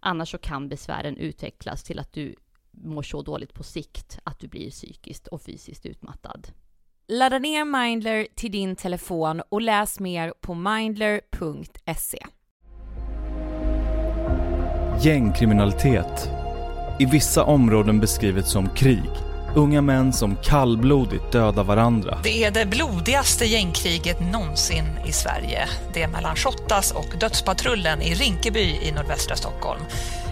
[0.00, 2.34] Annars så kan besvären utvecklas till att du
[2.70, 6.48] mår så dåligt på sikt att du blir psykiskt och fysiskt utmattad.
[7.08, 12.26] Ladda ner Mindler till din telefon och läs mer på mindler.se.
[15.02, 16.30] Gängkriminalitet.
[16.98, 19.29] I vissa områden beskrivet som krig.
[19.54, 22.18] Unga män som kallblodigt dödar varandra.
[22.22, 25.68] Det är det blodigaste gängkriget någonsin i Sverige.
[25.94, 29.80] Det är mellan Shottaz och Dödspatrullen i Rinkeby i nordvästra Stockholm.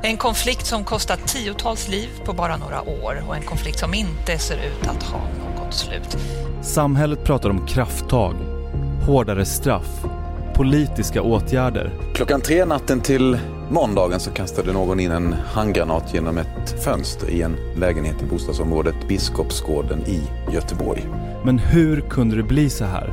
[0.02, 4.38] En konflikt som kostat tiotals liv på bara några år och en konflikt som inte
[4.38, 5.20] ser ut att ha
[5.56, 6.16] något slut.
[6.62, 8.34] Samhället pratar om krafttag,
[9.06, 10.04] hårdare straff,
[10.54, 11.92] politiska åtgärder.
[12.14, 13.38] Klockan tre natten till
[13.70, 19.08] måndagen så kastade någon in en handgranat genom ett fönster i en lägenhet i bostadsområdet
[19.08, 20.22] Biskopsgården i
[20.52, 21.06] Göteborg.
[21.44, 23.12] Men hur kunde det bli så här?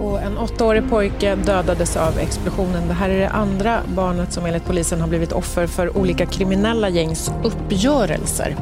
[0.00, 2.88] Och en åttaårig pojke dödades av explosionen.
[2.88, 6.88] Det här är det andra barnet som enligt polisen har blivit offer för olika kriminella
[6.88, 8.56] gängs uppgörelser.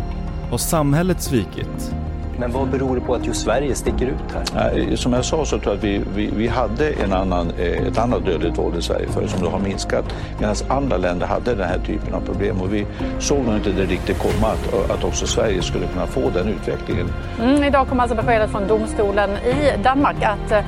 [0.51, 1.95] Har samhället svikit?
[2.43, 4.97] Men vad beror det på att just Sverige sticker ut här?
[4.97, 7.51] Som jag sa så tror jag att vi, vi, vi hade en annan,
[7.89, 10.05] ett annat dödligt våld i Sverige förr som då har minskat.
[10.39, 12.87] Medan andra länder hade den här typen av problem och vi
[13.19, 17.09] såg nog inte det riktigt komma att, att också Sverige skulle kunna få den utvecklingen.
[17.41, 20.65] Mm, idag kom alltså beskedet från domstolen i Danmark att eh,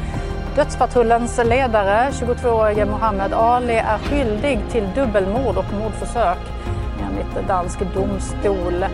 [0.56, 6.38] Dödspatrullens ledare, 22-årige Mohammed Ali, är skyldig till dubbelmord och mordförsök
[7.00, 8.85] enligt dansk domstol.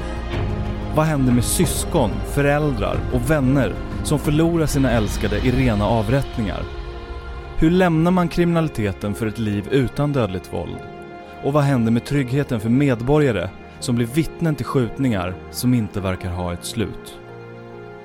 [1.01, 3.75] Vad händer med syskon, föräldrar och vänner
[4.05, 6.63] som förlorar sina älskade i rena avrättningar?
[7.59, 10.77] Hur lämnar man kriminaliteten för ett liv utan dödligt våld?
[11.45, 13.49] Och vad händer med tryggheten för medborgare
[13.79, 17.19] som blir vittnen till skjutningar som inte verkar ha ett slut?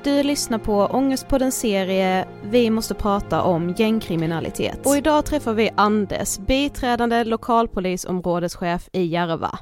[0.04, 4.80] Du lyssnar på Ångestpoddens serie Vi måste prata om gängkriminalitet.
[4.86, 9.60] Och idag träffar vi Anders, biträdande lokalpolisområdeschef i Järva.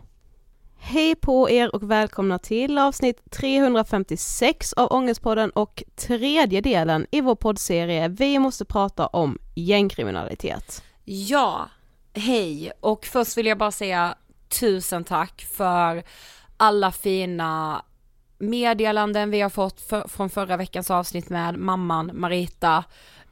[0.85, 7.35] Hej på er och välkomna till avsnitt 356 av Ångestpodden och tredje delen i vår
[7.35, 10.83] poddserie Vi måste prata om gängkriminalitet.
[11.03, 11.69] Ja,
[12.13, 14.15] hej och först vill jag bara säga
[14.59, 16.03] tusen tack för
[16.57, 17.81] alla fina
[18.37, 22.83] meddelanden vi har fått för, från förra veckans avsnitt med mamman Marita.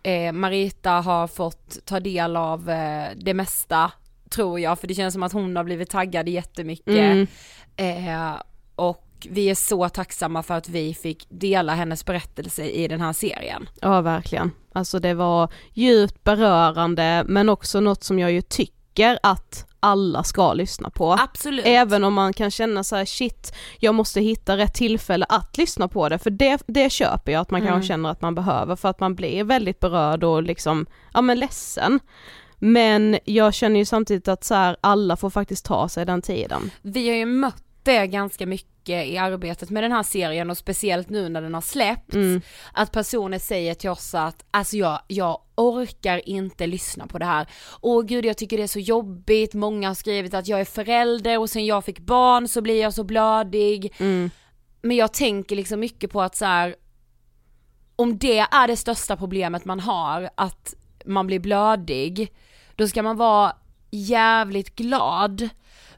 [0.04, 3.92] Eh, Marita har fått ta del av eh, det mesta
[4.32, 6.88] tror jag, för det känns som att hon har blivit taggad jättemycket.
[6.88, 7.28] Mm.
[7.76, 8.42] Eh,
[8.76, 13.14] och vi är så tacksamma för att vi fick dela hennes berättelse i den här
[13.14, 13.70] serien.
[13.82, 19.68] Ja verkligen, alltså det var djupt berörande men också något som jag ju tycker att
[19.80, 21.14] alla ska lyssna på.
[21.14, 21.66] Absolut.
[21.66, 25.88] Även om man kan känna så här, shit, jag måste hitta rätt tillfälle att lyssna
[25.88, 27.74] på det, för det, det köper jag att man mm.
[27.74, 31.40] kanske känner att man behöver för att man blir väldigt berörd och liksom, ja men
[31.40, 32.00] ledsen.
[32.64, 36.72] Men jag känner ju samtidigt att så här, alla får faktiskt ta sig den tiden.
[36.82, 41.10] Vi har ju mött det ganska mycket i arbetet med den här serien och speciellt
[41.10, 42.16] nu när den har släppts.
[42.16, 42.42] Mm.
[42.74, 47.48] Att personer säger till oss att alltså jag, jag orkar inte lyssna på det här.
[47.82, 51.40] Åh gud jag tycker det är så jobbigt, många har skrivit att jag är förälder
[51.40, 53.94] och sen jag fick barn så blir jag så blödig.
[53.98, 54.30] Mm.
[54.82, 56.76] Men jag tänker liksom mycket på att så här,
[57.96, 60.74] om det är det största problemet man har, att
[61.06, 62.32] man blir blödig,
[62.82, 63.54] då ska man vara
[63.92, 65.50] jävligt glad.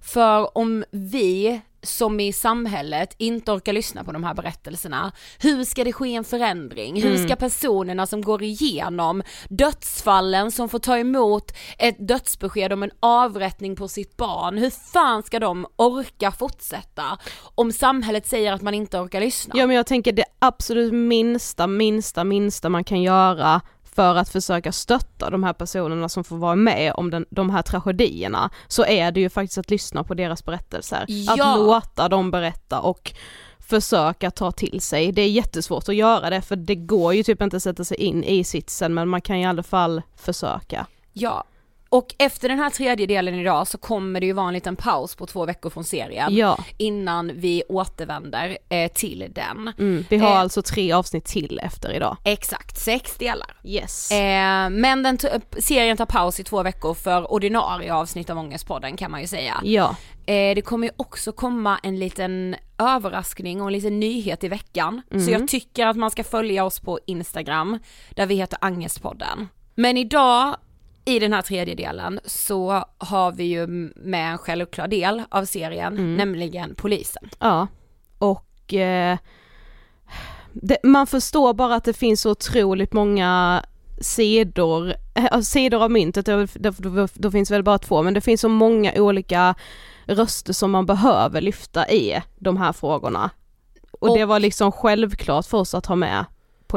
[0.01, 5.11] För om vi som i samhället inte orkar lyssna på de här berättelserna.
[5.39, 7.01] Hur ska det ske en förändring?
[7.01, 7.27] Hur mm.
[7.27, 13.75] ska personerna som går igenom dödsfallen som får ta emot ett dödsbesked om en avrättning
[13.75, 17.17] på sitt barn, hur fan ska de orka fortsätta
[17.55, 19.53] om samhället säger att man inte orkar lyssna?
[19.57, 23.61] Ja men jag tänker det absolut minsta, minsta, minsta man kan göra
[23.95, 27.61] för att försöka stötta de här personerna som får vara med om den, de här
[27.61, 31.05] tragedierna, så är det ju faktiskt att lyssna på deras berättelser.
[31.07, 31.33] Ja.
[31.33, 33.13] Att låta dem berätta och
[33.59, 35.11] försöka ta till sig.
[35.11, 37.97] Det är jättesvårt att göra det för det går ju typ inte att sätta sig
[37.97, 40.87] in i sitsen men man kan i alla fall försöka.
[41.13, 41.43] Ja,
[41.93, 45.15] och efter den här tredje delen idag så kommer det ju vara en liten paus
[45.15, 46.35] på två veckor från serien.
[46.35, 46.57] Ja.
[46.77, 49.73] Innan vi återvänder eh, till den.
[49.79, 52.17] Mm, vi har eh, alltså tre avsnitt till efter idag.
[52.23, 53.47] Exakt, sex delar.
[53.63, 54.11] Yes.
[54.11, 55.17] Eh, men den
[55.59, 59.61] serien tar paus i två veckor för ordinarie avsnitt av Ångestpodden kan man ju säga.
[59.63, 59.95] Ja.
[60.25, 65.01] Eh, det kommer ju också komma en liten överraskning och en liten nyhet i veckan.
[65.11, 65.25] Mm.
[65.25, 69.47] Så jag tycker att man ska följa oss på Instagram där vi heter Angestpodden.
[69.75, 70.55] Men idag
[71.05, 75.93] i den här tredje delen så har vi ju med en självklar del av serien,
[75.93, 76.15] Mm.
[76.15, 77.29] nämligen polisen.
[77.39, 77.67] Ja,
[78.17, 79.17] och eh,
[80.53, 83.63] det, man förstår bara att det finns så otroligt många
[84.01, 86.25] sidor, eh, sidor av myntet,
[87.15, 89.55] då, finns väl bara två, men det finns så många olika
[90.05, 93.29] röster som man behöver lyfta i de här frågorna.
[93.99, 96.25] Och, det var liksom självklart för oss att ha med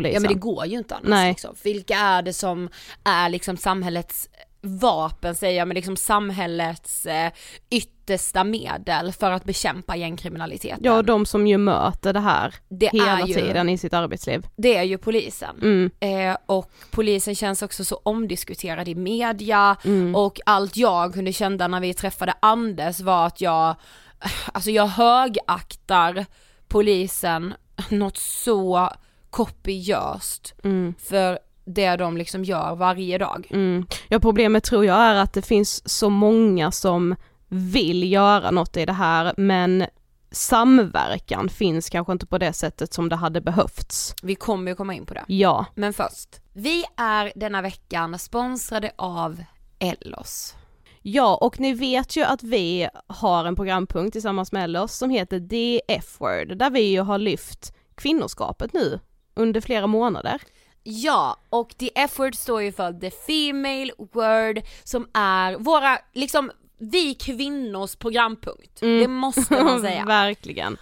[0.00, 0.14] polisen.
[0.14, 1.28] Ja men det går ju inte annars Nej.
[1.30, 1.54] liksom.
[1.64, 2.68] Vilka är det som
[3.04, 4.28] är liksom samhällets
[4.62, 7.32] vapen säger jag, men liksom samhällets eh,
[7.70, 10.78] yttersta medel för att bekämpa gängkriminaliteten.
[10.82, 14.46] Ja, och de som ju möter det här Det hela ju- tiden i sitt arbetsliv.
[14.56, 15.56] Det är ju polisen.
[15.62, 15.90] Mm.
[16.30, 20.14] Eh, och polisen känns också så omdiskuterad i media Mm.
[20.14, 23.74] och allt jag kunde känna när vi träffade Anders var att jag,
[24.52, 26.26] alltså jag högaktar
[26.68, 27.54] polisen
[27.90, 28.90] något så
[29.36, 30.94] kopiöst Mm.
[30.98, 33.48] för det de liksom gör varje dag.
[33.50, 33.86] Mm.
[34.08, 37.14] Ja problemet tror jag är att det finns så många som
[37.48, 39.86] vill göra något i det här men
[40.30, 44.14] samverkan finns kanske inte på det sättet som det hade behövts.
[44.22, 45.24] Vi kommer ju komma in på det.
[45.26, 45.66] Ja.
[45.74, 49.42] Men först, vi är denna veckan sponsrade av
[49.78, 50.54] Ellos.
[51.02, 55.40] Ja och ni vet ju att vi har en programpunkt tillsammans med oss som heter
[55.40, 59.00] The F-word där vi ju har lyft kvinnoskapet nu
[59.36, 60.40] under flera månader.
[60.82, 67.14] Ja, och the F-word står ju för the female word som är våra, liksom, vi
[67.14, 68.82] kvinnors programpunkt.
[68.82, 69.00] Mm.
[69.00, 70.04] Det måste man säga.
[70.04, 70.76] Verkligen.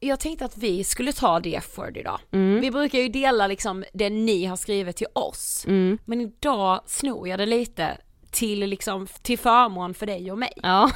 [0.00, 2.20] Jag tänkte att vi skulle ta the F-word idag.
[2.32, 2.60] Mm.
[2.60, 5.64] Vi brukar ju dela liksom det ni har skrivit till oss.
[5.66, 5.98] Mm.
[6.04, 7.98] Men idag snor jag det lite
[8.30, 10.52] till liksom, till förmån för dig och mig.
[10.62, 10.90] Ja.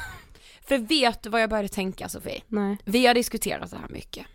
[0.67, 2.41] För vet du vad jag började tänka Sofie?
[2.47, 2.77] Nej.
[2.85, 4.25] Vi har diskuterat det här mycket.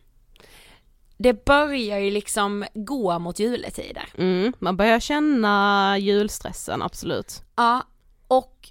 [1.21, 4.09] Det börjar ju liksom gå mot juletider.
[4.19, 4.53] Mm.
[4.59, 7.43] Man börjar känna julstressen, absolut.
[7.57, 7.83] Ja,
[8.29, 8.69] och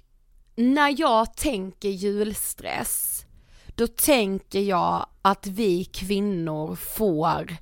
[0.56, 3.24] när jag tänker julstress,
[3.66, 7.56] då tänker jag att vi kvinnor får,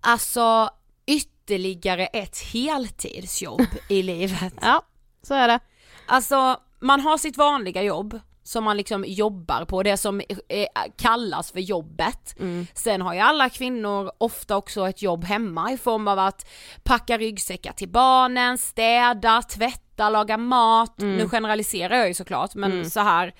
[0.00, 0.70] alltså
[1.06, 4.54] ytterligare ett heltidsjobb i livet.
[4.62, 4.82] Ja,
[5.22, 5.60] så är det.
[6.06, 8.20] Alltså, man har sitt vanliga jobb
[8.50, 10.66] som man liksom jobbar på, det som eh,
[10.96, 12.34] kallas för jobbet.
[12.74, 16.48] Sen har ju alla kvinnor ofta också ett jobb hemma i form av att
[16.82, 20.94] packa ryggsäckar till barnen, städa, tvätta, laga mat.
[20.98, 22.90] Nu generaliserar jag ju såklart men Mm.
[22.90, 23.34] så här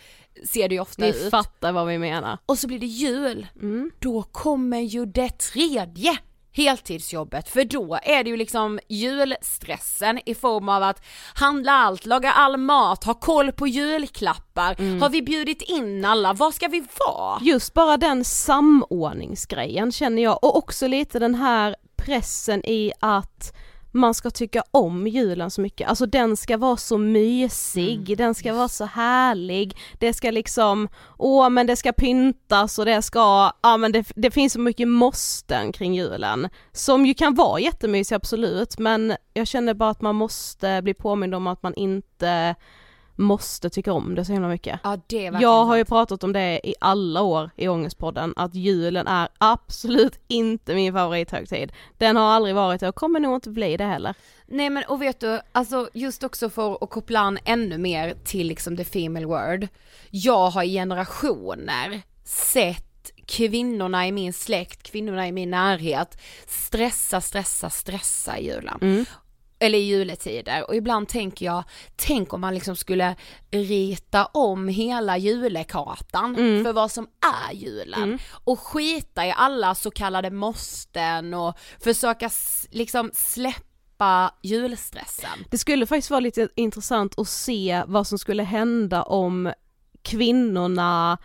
[0.48, 1.30] ser det ju ofta Vi ut.
[1.30, 2.38] fattar vad vi menar.
[2.46, 3.46] Och så blir det jul.
[3.62, 3.90] Mm.
[3.98, 6.18] Då kommer ju det tredje
[6.52, 11.02] heltidsjobbet för då är det ju liksom julstressen i form av att
[11.34, 15.02] handla allt, laga all mat, ha koll på julklappar, Mm.
[15.02, 17.38] har vi bjudit in alla, var ska vi vara?
[17.42, 23.56] Just bara den samordningsgrejen känner jag och också lite den här pressen i att
[23.92, 28.54] man ska tycka om julen så mycket, alltså den ska vara så mysig, den ska
[28.54, 33.76] vara så härlig, det ska liksom, åh men det ska pyntas och det ska, ja
[33.76, 38.78] men det, det finns så mycket måsten kring julen, som ju kan vara jättemysig absolut,
[38.78, 42.54] men jag känner bara att man måste bli påmind om att man inte
[43.20, 44.80] måste tycka om det så himla mycket.
[44.84, 48.54] Ja det är Jag har ju pratat om det i alla år i Ångestpodden, att
[48.54, 51.72] julen är absolut inte min favorithögtid.
[51.98, 54.14] Den har aldrig varit det och kommer nog inte bli det heller.
[54.46, 58.46] Nej men och vet du, alltså just också för att koppla an ännu mer till
[58.46, 59.68] liksom the female word.
[60.10, 62.86] Jag har i generationer sett
[63.26, 69.06] kvinnorna i min släkt, kvinnorna i min närhet stressa, stressa, stressa i julen.
[69.62, 71.64] Eller i juletider och ibland tänker jag,
[71.96, 73.16] tänk om man liksom skulle
[73.50, 76.64] rita om hela julekartan Mm.
[76.64, 77.06] för vad som
[77.48, 78.18] är julen Mm.
[78.44, 82.30] och skita i alla så kallade måsten och försöka
[82.70, 85.44] liksom släppa julstressen.
[85.50, 89.52] Det skulle faktiskt vara lite intressant att se vad som skulle hända om
[90.02, 91.18] kvinnorna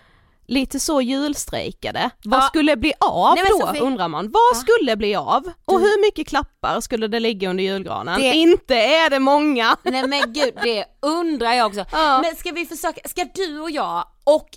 [0.47, 2.09] lite så julstrejkade.
[2.23, 2.43] Vad Ja.
[2.47, 4.31] skulle bli av Nej, då Sofie- undrar man?
[4.31, 5.51] Vad skulle bli av?
[5.65, 8.21] Och hur mycket klappar skulle det ligga under julgranen?
[8.21, 9.77] Det- Inte är det många!
[9.83, 11.85] Nej men gud, det undrar jag också.
[11.91, 12.21] Ja.
[12.21, 14.49] Men ska vi försöka, ska du och jag och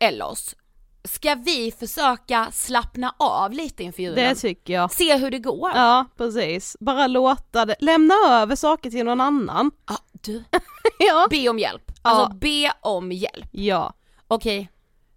[0.00, 0.54] Ellos,
[1.04, 4.28] ska vi försöka slappna av lite inför julen?
[4.28, 4.92] Det tycker jag.
[4.92, 5.70] Se hur det går.
[5.74, 9.70] Ja precis, bara låta det, lämna över saker till någon annan.
[9.88, 10.44] Ja, du.
[10.98, 11.26] ja.
[11.30, 11.82] Be om hjälp.
[11.86, 12.10] Ja.
[12.10, 13.46] Alltså be om hjälp.
[13.52, 13.92] Ja,
[14.28, 14.70] Okej,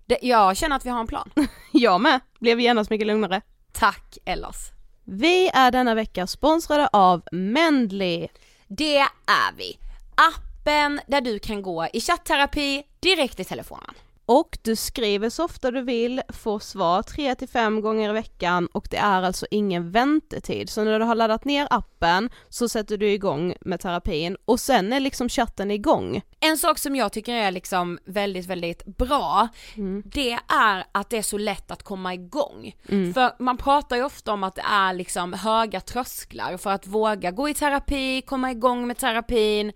[0.08, 1.30] det, jag känner att vi har en plan.
[1.72, 3.42] jag med, blev genast mycket lugnare.
[3.72, 4.72] Tack Ellos.
[5.04, 8.28] Vi är denna vecka sponsrade av Mendley.
[8.68, 9.80] Det är vi.
[10.16, 13.94] Appen där du kan gå i chattterapi direkt i telefonen.
[14.29, 18.67] Och du skriver så ofta du vill, får svar 3 till 5 gånger i veckan
[18.67, 20.69] och det är alltså ingen väntetid.
[20.69, 24.93] Så när du har laddat ner appen så sätter du igång med terapin och sen
[24.93, 26.22] är liksom chatten igång.
[26.39, 30.03] En sak som jag tycker är liksom väldigt, väldigt bra, Mm.
[30.05, 32.75] det är att det är så lätt att komma igång.
[32.89, 33.13] Mm.
[33.13, 37.31] För man pratar ju ofta om att det är liksom höga trösklar för att våga
[37.31, 39.74] gå i terapi, komma igång med terapin.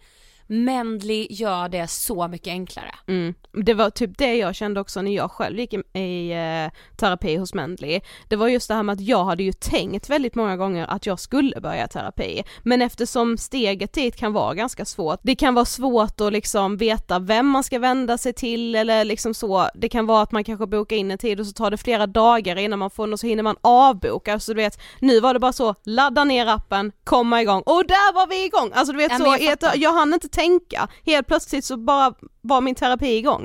[0.47, 2.95] Mendley gör det så mycket enklare.
[3.07, 3.33] Mm.
[3.53, 7.35] Det var typ det jag kände också när jag själv gick i, i eh, terapi
[7.35, 8.01] hos Mendley.
[8.27, 11.05] Det var just det här med att jag hade ju tänkt väldigt många gånger att
[11.05, 12.43] jag skulle börja terapi.
[12.63, 17.19] Men eftersom steget dit kan vara ganska svårt, det kan vara svårt att liksom veta
[17.19, 20.67] vem man ska vända sig till eller liksom så, det kan vara att man kanske
[20.67, 23.19] bokar in en tid och så tar det flera dagar innan man får den och
[23.19, 26.91] så hinner man avboka, så du vet, nu var det bara så, ladda ner appen,
[27.03, 28.71] komma igång, och där var vi igång!
[28.73, 32.61] Alltså du vet Ja, så, jag jag hann inte tänka, helt plötsligt så bara var
[32.61, 33.40] min terapi igång.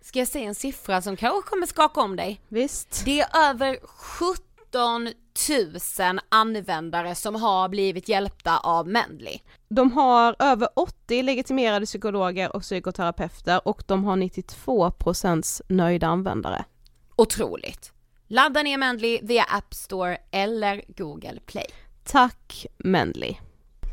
[0.00, 2.40] Ska jag säga en siffra som kanske kommer skaka om dig?
[2.48, 3.02] Visst.
[3.04, 5.08] Det är över 17
[5.98, 9.38] 000 användare som har blivit hjälpta av Mendley.
[9.68, 16.64] De har över 80 legitimerade psykologer och psykoterapeuter och de har 92% nöjda användare.
[17.16, 17.92] Otroligt.
[18.28, 21.66] Ladda ner Mendley via App Store eller Google Play.
[22.04, 23.34] Tack Mendley.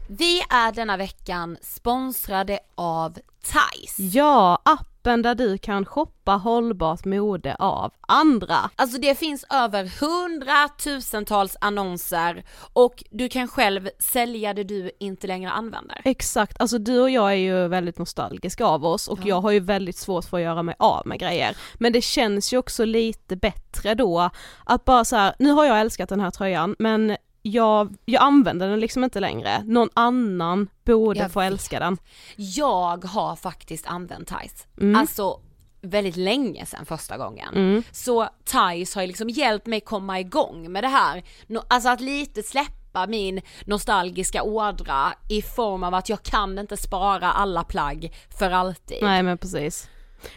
[0.09, 3.17] Vi är denna veckan sponsrade av
[3.51, 3.95] Thais.
[3.97, 4.61] Ja,
[5.03, 8.55] appen där du kan shoppa hållbart mode av andra.
[8.75, 12.43] Alltså det finns över hundratusentals annonser
[12.73, 16.01] och du kan själv sälja det du inte längre använder.
[16.05, 19.27] Exakt, alltså du och jag är ju väldigt nostalgiska av oss och Ja.
[19.27, 21.57] jag har ju väldigt svårt för att göra mig av med grejer.
[21.73, 24.29] Men det känns ju också lite bättre då
[24.65, 28.69] att bara så här, nu har jag älskat den här tröjan men jag, jag använder
[28.69, 31.51] den liksom inte längre, någon annan borde Jag få vet.
[31.51, 31.97] älska den.
[32.35, 34.67] Jag har faktiskt använt Thais.
[34.81, 34.95] Mm.
[34.95, 35.39] Alltså
[35.81, 37.55] väldigt länge sedan första gången.
[37.55, 37.83] Mm.
[37.91, 41.23] Så Thais har ju liksom hjälpt mig komma igång med det här.
[41.67, 47.31] Alltså att lite släppa min nostalgiska ådra i form av att jag kan inte spara
[47.31, 48.97] alla plagg för alltid.
[49.01, 49.89] Nej men precis.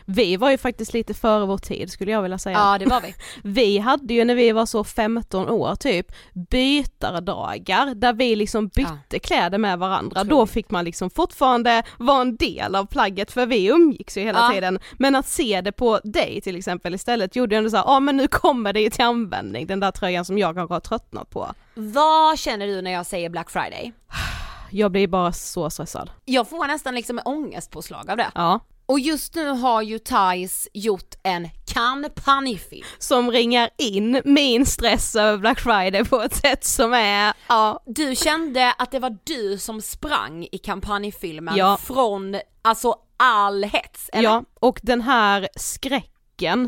[0.04, 2.58] Vi var ju faktiskt lite före vår tid skulle jag vilja säga.
[2.58, 3.14] Ja det var vi.
[3.42, 9.18] Vi hade ju när vi var så 15 år typ bytardagar där vi liksom bytte
[9.18, 10.24] kläder med varandra.
[10.24, 14.38] Då fick man liksom fortfarande vara en del av plagget för vi umgicks ju hela
[14.38, 14.50] Ja.
[14.54, 14.78] tiden.
[14.98, 18.16] Men att se det på dig till exempel istället gjorde ju ändå såhär, ja men
[18.16, 21.52] nu kommer det ju till användning den där tröjan som jag kanske har tröttnat på.
[21.74, 23.92] Vad känner du när jag säger Black Friday?
[24.70, 26.10] Jag blir bara så stressad.
[26.24, 28.30] Jag får nästan liksom ångestpåslag av det.
[28.34, 28.60] Ja.
[28.86, 32.86] Och just nu har ju Thais gjort en kampanjfilm.
[32.98, 37.82] Som ringar in min stress över Black Friday på ett sätt som är, ja.
[37.86, 41.76] Du kände att det var du som sprang i kampanjfilmen Ja.
[41.82, 44.22] från, alltså all hets, eller?
[44.28, 46.10] Ja, och den här skräcken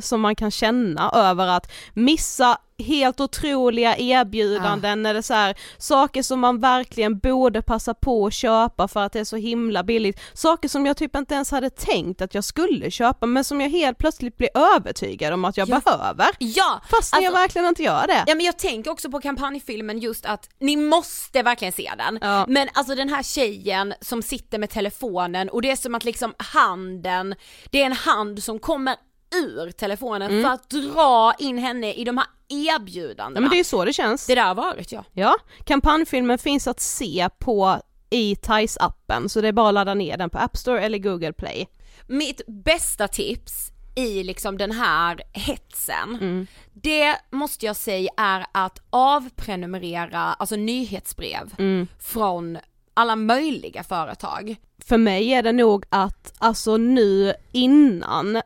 [0.02, 6.40] som man kan känna över att missa helt otroliga erbjudanden eller så här, saker som
[6.40, 10.20] man verkligen borde passa på att köpa för att det är så himla billigt.
[10.34, 13.68] Saker som jag typ inte ens hade tänkt att jag skulle köpa men som jag
[13.70, 15.80] helt plötsligt blir övertygad om att jag Ja.
[15.84, 16.26] behöver.
[16.38, 16.80] Ja!
[16.90, 18.24] Fast jag verkligen inte gör det.
[18.26, 22.18] Ja men jag tänker också på kampanjfilmen just att ni måste verkligen se den.
[22.20, 22.44] Ja.
[22.48, 26.34] Men alltså den här tjejen som sitter med telefonen och det är som att liksom
[26.38, 27.34] handen,
[27.70, 28.96] det är en hand som kommer
[29.34, 30.42] ur telefonen Mm.
[30.42, 33.36] för att dra in henne i de här erbjudandena.
[33.36, 34.26] Ja men det är ju så det känns.
[34.26, 35.04] Det där har varit ja.
[35.12, 40.16] Ja, kampanjfilmen finns att se på i Thais-appen så det är bara att ladda ner
[40.16, 41.66] den på App Store eller Google Play.
[42.06, 46.46] Mitt bästa tips i liksom den här hetsen, Mm.
[46.72, 51.86] det måste jag säga är att avprenumerera, alltså nyhetsbrev Mm.
[52.00, 52.58] från
[52.94, 54.56] alla möjliga företag.
[54.84, 58.42] För mig är det nog att alltså nu innan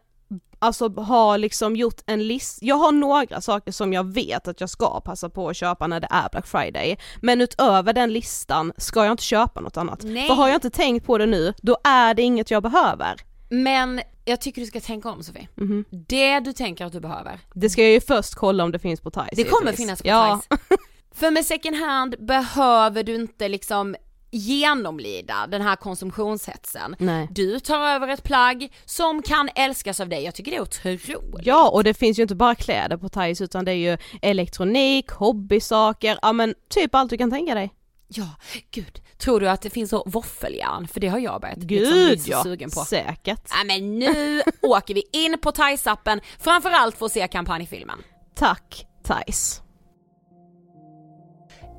[0.63, 4.71] Alltså har liksom gjort en lista, jag har några saker som jag vet att jag
[4.71, 9.05] ska passa på att köpa när det är Black Friday, men utöver den listan ska
[9.05, 10.01] jag inte köpa något annat.
[10.03, 10.27] Nej.
[10.27, 13.17] För har jag inte tänkt på det nu, då är det inget jag behöver.
[13.49, 15.49] Men jag tycker du ska tänka om Sofie.
[15.55, 15.85] Mhm.
[15.91, 17.41] Det du tänker att du behöver.
[17.55, 20.09] Det ska jag ju först kolla om det finns på Thais Det kommer finnas på
[20.09, 20.41] ja.
[20.49, 20.61] Thais.
[21.15, 23.97] För med second hand behöver du inte liksom
[24.33, 26.97] genomlida den här konsumtionshetsen.
[26.99, 27.29] Nej.
[27.31, 31.47] Du tar över ett plagg som kan älskas av dig, jag tycker det är otroligt.
[31.47, 35.11] Ja och det finns ju inte bara kläder på Thais utan det är ju elektronik,
[35.11, 37.73] hobbysaker, ja men typ allt du kan tänka dig.
[38.09, 38.29] Ja,
[38.71, 39.01] gud.
[39.19, 40.89] Tror du att det finns så våffeljärn?
[40.89, 42.81] För det har jag börjat liksom bli Gud så ja, sugen på.
[42.81, 43.43] säkert.
[43.55, 47.99] Nej men nu åker vi in på Thais-appen, framförallt för att se kampanjfilmen.
[48.35, 49.63] Tack Thais.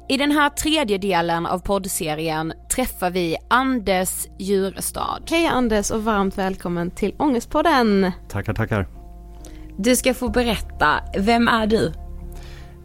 [0.10, 5.24] I den här tredje delen av poddserien träffar vi Anders Djurestad.
[5.30, 8.12] Hej Anders och varmt välkommen till Ångestpodden.
[8.30, 8.88] Tackar, tackar.
[9.78, 10.88] Du ska få berätta,
[11.18, 11.92] vem är du?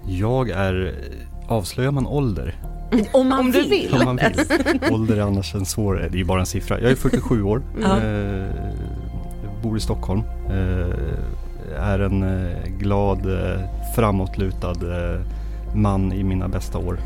[0.07, 0.95] Jag är,
[1.49, 2.55] avslöjar man ålder?
[3.13, 3.71] Om man du vill.
[3.71, 3.95] vill.
[3.95, 4.81] Om man vill.
[4.93, 6.81] Ålder är annars en svår, det är ju bara en siffra.
[6.81, 7.97] Jag är 47 år, Ja.
[8.01, 8.47] eh,
[9.63, 10.23] bor i Stockholm.
[10.51, 13.61] Eh, är en eh, glad, eh,
[13.97, 15.21] framåtlutad eh,
[15.75, 16.99] man i mina bästa år.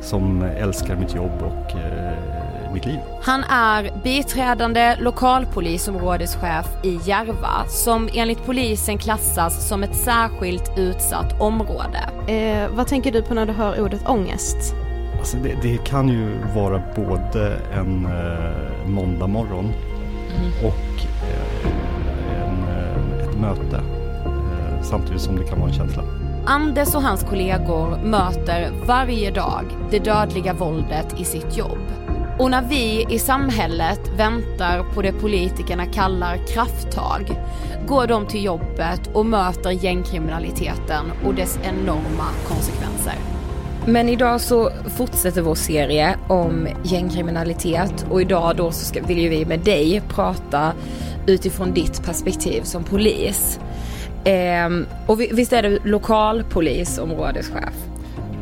[0.00, 2.98] Som älskar mitt jobb och eh, mitt liv.
[3.22, 12.10] Han är biträdande lokalpolisområdeschef i Järva som enligt polisen klassas som ett särskilt utsatt område.
[12.26, 14.74] Eh, vad tänker du på när du hör ordet ångest?
[15.18, 19.72] Alltså det, det kan ju vara både en eh, måndag morgon
[20.62, 21.70] och eh,
[22.42, 23.76] en, eh, ett möte.
[23.76, 26.02] Eh, samtidigt som det kan vara en känsla.
[26.50, 31.78] Anders och hans kollegor möter varje dag det dödliga våldet i sitt jobb.
[32.38, 37.40] Och när vi i samhället väntar på det politikerna kallar krafttag
[37.86, 43.14] går de till jobbet och möter gängkriminaliteten och dess enorma konsekvenser.
[43.86, 49.28] Men idag så fortsätter vår serie om gängkriminalitet och idag då så ska, vill ju
[49.28, 50.72] vi med dig prata
[51.26, 53.60] utifrån ditt perspektiv som polis.
[54.24, 57.74] Ehm, och vi- visst är du lokalpolisområdeschef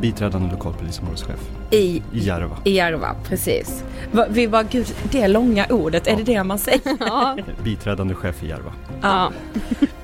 [0.01, 1.39] Biträdande lokalpolisområdeschef
[1.71, 2.57] i, i Järva.
[2.63, 3.83] i Järva, precis.
[4.29, 6.81] Vi var, gud, det långa ordet, är det det man säger?
[6.99, 7.37] Ja.
[7.63, 8.71] Biträdande chef i Järva.
[9.01, 9.31] ja.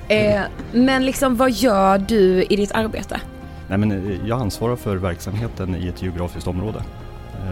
[0.07, 3.21] Eh, men liksom vad gör du i ditt arbete?
[3.67, 6.83] Nej, men eh, jag ansvarar för verksamheten i ett geografiskt område.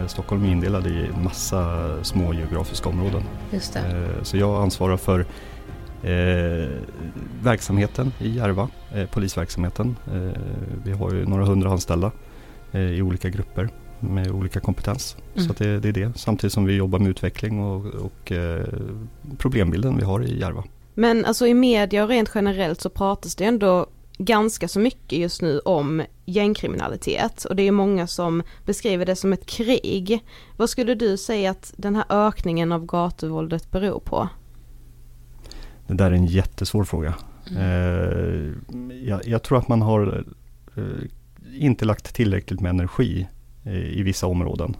[0.00, 1.64] Eh, Stockholm är indelad i massa
[2.04, 3.22] små geografiska områden.
[3.50, 3.82] Just Eh,
[4.22, 5.26] Så jag ansvarar för
[6.02, 6.70] eh,
[7.42, 9.96] verksamheten i Järva, eh, polisverksamheten.
[10.06, 10.40] Eh,
[10.84, 12.12] vi har ju några hundra anställda
[12.72, 13.68] eh, i olika grupper
[14.00, 15.16] med olika kompetens.
[15.34, 15.48] Mm.
[15.48, 18.64] Så det, det är det, samtidigt som vi jobbar med utveckling och, och eh,
[19.38, 20.64] problembilden vi har i Järva.
[20.94, 23.86] Men alltså i media och rent generellt så pratas det ändå
[24.18, 29.32] ganska så mycket just nu om gängkriminalitet och det är många som beskriver det som
[29.32, 30.24] ett krig.
[30.56, 34.28] Vad skulle du säga att den här ökningen av gatuvåldet beror på?
[35.92, 37.14] Det där är en jättesvår fråga.
[37.56, 38.52] Eh,
[39.08, 40.24] jag, jag tror att man har
[40.76, 40.84] eh,
[41.54, 43.28] inte lagt tillräckligt med energi
[43.64, 44.76] eh, i vissa områden.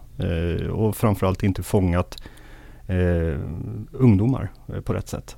[0.71, 2.23] Och framförallt inte fångat
[3.91, 4.51] ungdomar
[4.83, 5.37] på rätt sätt.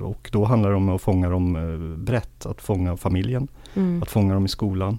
[0.00, 4.02] Och då handlar det om att fånga dem brett, att fånga familjen, Mm.
[4.02, 4.98] att fånga dem i skolan.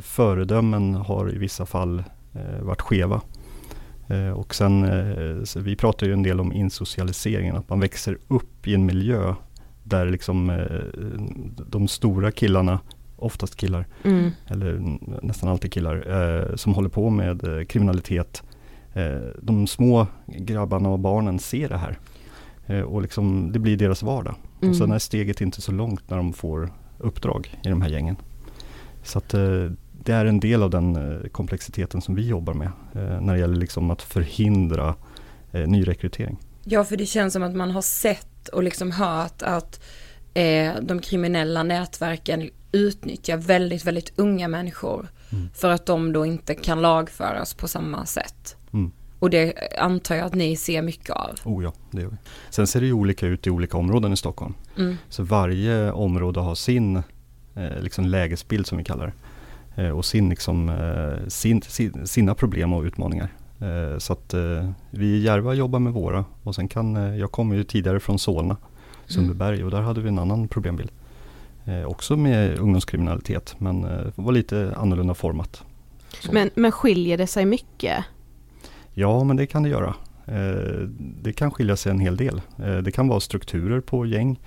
[0.00, 2.04] Föredömen har i vissa fall
[2.60, 3.20] varit skeva.
[4.10, 8.66] Eh, och sen, eh, vi pratar ju en del om insocialiseringen, att man växer upp
[8.66, 9.34] i en miljö
[9.82, 11.02] där liksom eh,
[11.68, 12.80] de stora killarna,
[13.16, 14.30] oftast killar, Mm.
[14.46, 18.42] eller nästan alltid killar, som håller på med kriminalitet.
[19.42, 21.98] De små grabbarna och barnen ser det här.
[22.84, 24.34] Och liksom, det blir deras vardag.
[24.60, 24.70] Mm.
[24.70, 28.16] Och sen är steget inte så långt när de får uppdrag i de här gängen.
[29.02, 29.34] Så att
[30.04, 33.38] det är en del av den eh, komplexiteten som vi jobbar med eh, när det
[33.38, 34.94] gäller liksom att förhindra
[35.52, 36.38] eh, nyrekrytering.
[36.64, 39.80] Ja, för det känns som att man har sett och liksom hört att
[40.34, 45.08] eh, de kriminella nätverken utnyttjar väldigt, väldigt unga människor
[45.54, 48.56] för att de då inte kan lagföras på samma sätt.
[48.72, 48.92] Mm.
[49.18, 51.30] Och det antar jag att ni ser mycket av.
[51.44, 52.16] Oh ja, det gör vi.
[52.50, 54.54] Sen ser det ju olika ut i olika områden i Stockholm.
[54.78, 54.96] Mm.
[55.08, 56.96] Så varje område har sin
[57.54, 59.12] eh, liksom lägesbild som vi kallar det.
[59.80, 63.28] Eh, och sin, liksom, eh, sin, sin, sina problem och utmaningar.
[63.60, 64.34] Eh, så att
[64.90, 68.56] vi i Järva jobbar med våra och sen kan, jag kommer ju tidigare från Solna,
[69.06, 70.90] Sundbyberg och där hade vi en annan problembild.
[71.86, 75.62] Också med ungdomskriminalitet men var lite annorlunda format.
[76.32, 78.04] Men, men skiljer det sig mycket?
[78.94, 79.94] Ja, men det kan det göra.
[81.22, 82.40] Det kan skilja sig en hel del.
[82.56, 84.40] Det kan vara strukturer på gäng.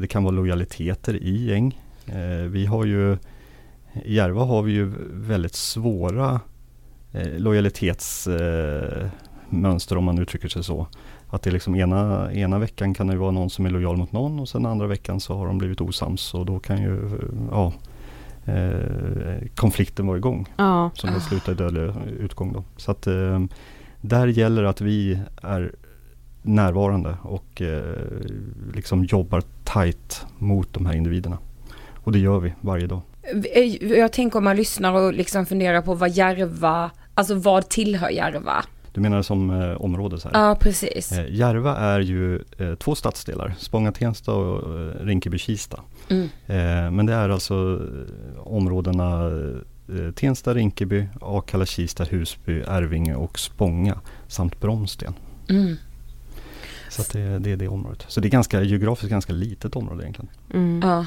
[0.00, 1.80] Det kan vara lojaliteter i gäng.
[2.48, 3.16] Vi har ju,
[4.04, 6.40] i Järva har vi ju väldigt svåra
[7.12, 10.86] eh, lojalitetsmönster eh, om man uttrycker sig så.
[11.30, 14.40] Att det liksom ena, ena veckan kan det vara någon som är lojal mot någon
[14.40, 17.12] och sen andra veckan så har de blivit osams och då kan ju eh,
[17.50, 17.72] ja,
[18.44, 20.90] eh, konflikten vara igång Ja.
[20.94, 22.64] som det slutar i dödlig utgång då.
[22.76, 23.40] Så att eh,
[24.00, 25.72] där gäller att vi är
[26.42, 27.96] närvarande och eh,
[28.74, 31.38] liksom jobbar tajt mot de här individerna.
[31.94, 33.00] Och det gör vi varje dag.
[33.80, 38.64] Jag tänker om man lyssnar och liksom funderar på vad Järva, alltså vad tillhör Järva?
[38.92, 40.48] Du menar som eh, område så här?
[40.48, 41.12] Ja, precis.
[41.12, 45.80] Eh, Järva är ju eh, två stadsdelar, Spånga-Tensta och eh, Rinkeby-Kista.
[46.08, 46.28] Mm.
[46.46, 47.54] Eh, men det är alltså
[48.34, 49.30] eh, områdena
[49.88, 55.14] eh, Tensta, Rinkeby, Akalla, Kista, Husby, Arvinge och Spånga samt Bromsten.
[55.48, 55.76] Mm.
[56.90, 58.04] Så att det, det är det området.
[58.08, 60.30] Så det är ganska geografiskt ganska litet område egentligen.
[60.54, 60.80] Mm.
[60.88, 61.06] Ja.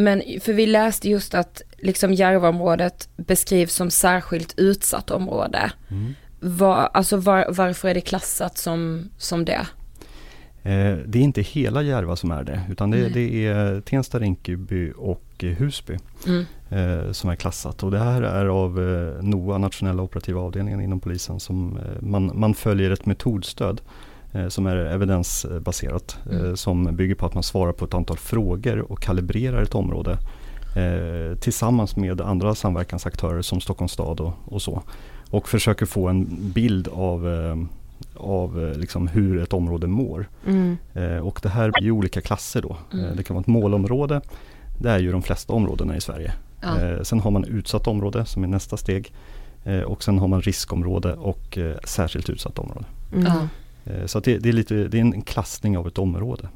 [0.00, 5.72] Men för vi läste just att liksom Järvaområdet beskrivs som särskilt utsatt område.
[5.90, 6.14] Mm.
[6.40, 9.66] Var, alltså var, varför är det klassat som, som det?
[10.62, 14.92] Eh, det är inte hela Järva som är det, utan det, det är Tensta, Rinkeby
[14.96, 16.44] och Husby mm.
[16.70, 17.82] eh, som är klassat.
[17.82, 22.30] Och det här är av eh, NOA, nationella operativa avdelningen inom polisen, som eh, man,
[22.34, 24.09] man följer ett metodstöd eh,
[24.48, 26.56] som är evidensbaserat, eh, mm.
[26.56, 30.18] som bygger på att man svarar på ett antal frågor och kalibrerar ett område
[31.40, 34.82] tillsammans med andra samverkansaktörer som Stockholms stad och, och så.
[35.30, 37.26] Och försöker få en bild av
[38.16, 40.28] av eh, liksom hur ett område mår.
[40.46, 40.76] Mm.
[40.94, 42.76] Eh, och det här blir olika klasser då.
[42.92, 43.04] Mm.
[43.04, 44.20] Eh, det kan vara ett målområde.
[44.78, 46.32] Det är ju de flesta områdena i Sverige.
[46.60, 46.80] Ja.
[46.80, 49.12] Eh, sen har man utsatt område som är nästa steg.
[49.64, 52.84] Eh, och sen har man riskområde och eh, särskilt utsatt område.
[53.12, 53.48] Mm.
[54.06, 56.48] Så det, det, är lite, det är en klassning av ett område.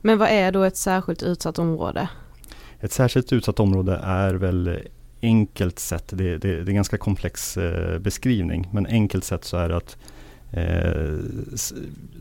[0.00, 2.08] Men vad är då ett särskilt utsatt område?
[2.80, 4.78] Ett särskilt utsatt område är väl
[5.22, 7.58] enkelt sett, det, det, det är en ganska komplex
[8.00, 9.96] beskrivning, men enkelt sett så är det att
[10.50, 11.18] eh,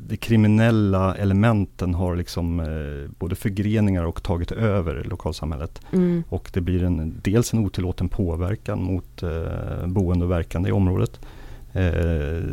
[0.08, 5.82] de kriminella elementen har liksom eh, både förgreningar och tagit över lokalsamhället.
[5.92, 6.24] Mm.
[6.30, 11.20] Och det blir en, dels en otillåten påverkan mot eh, boende och verkande i området.
[11.74, 12.44] Eh, eh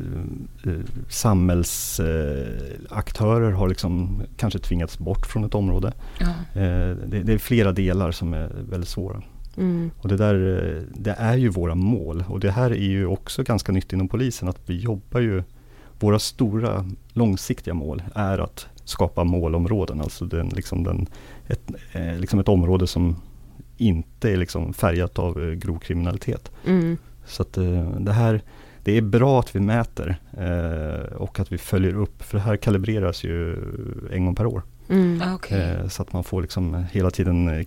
[1.09, 5.93] samhällsaktörer har liksom kanske tvingats bort från ett område.
[6.19, 6.27] Ja.
[6.61, 9.23] Eh, det, det, är flera delar som är väldigt svåra.
[9.57, 9.91] Mm.
[9.99, 13.43] Och det, där, eh, det är ju våra mål och det här är ju också
[13.43, 15.43] ganska nytt inom polisen att vi jobbar ju
[15.99, 21.07] våra stora långsiktiga mål är att skapa målområden, alltså den, liksom den,
[21.47, 23.17] ett, eh, liksom ett område som
[23.77, 26.51] inte är liksom färgat av eh, grov kriminalitet.
[26.67, 26.97] Mm.
[27.27, 27.53] Så att
[27.99, 28.43] det här
[28.91, 32.57] det är bra att vi mäter eh, och att vi följer upp, för det här
[32.57, 33.57] kalibreras ju
[34.13, 34.63] en gång per år.
[34.89, 35.23] Mm.
[35.23, 35.61] Ah, okay.
[35.61, 37.67] Eh, så att man får liksom hela tiden eh,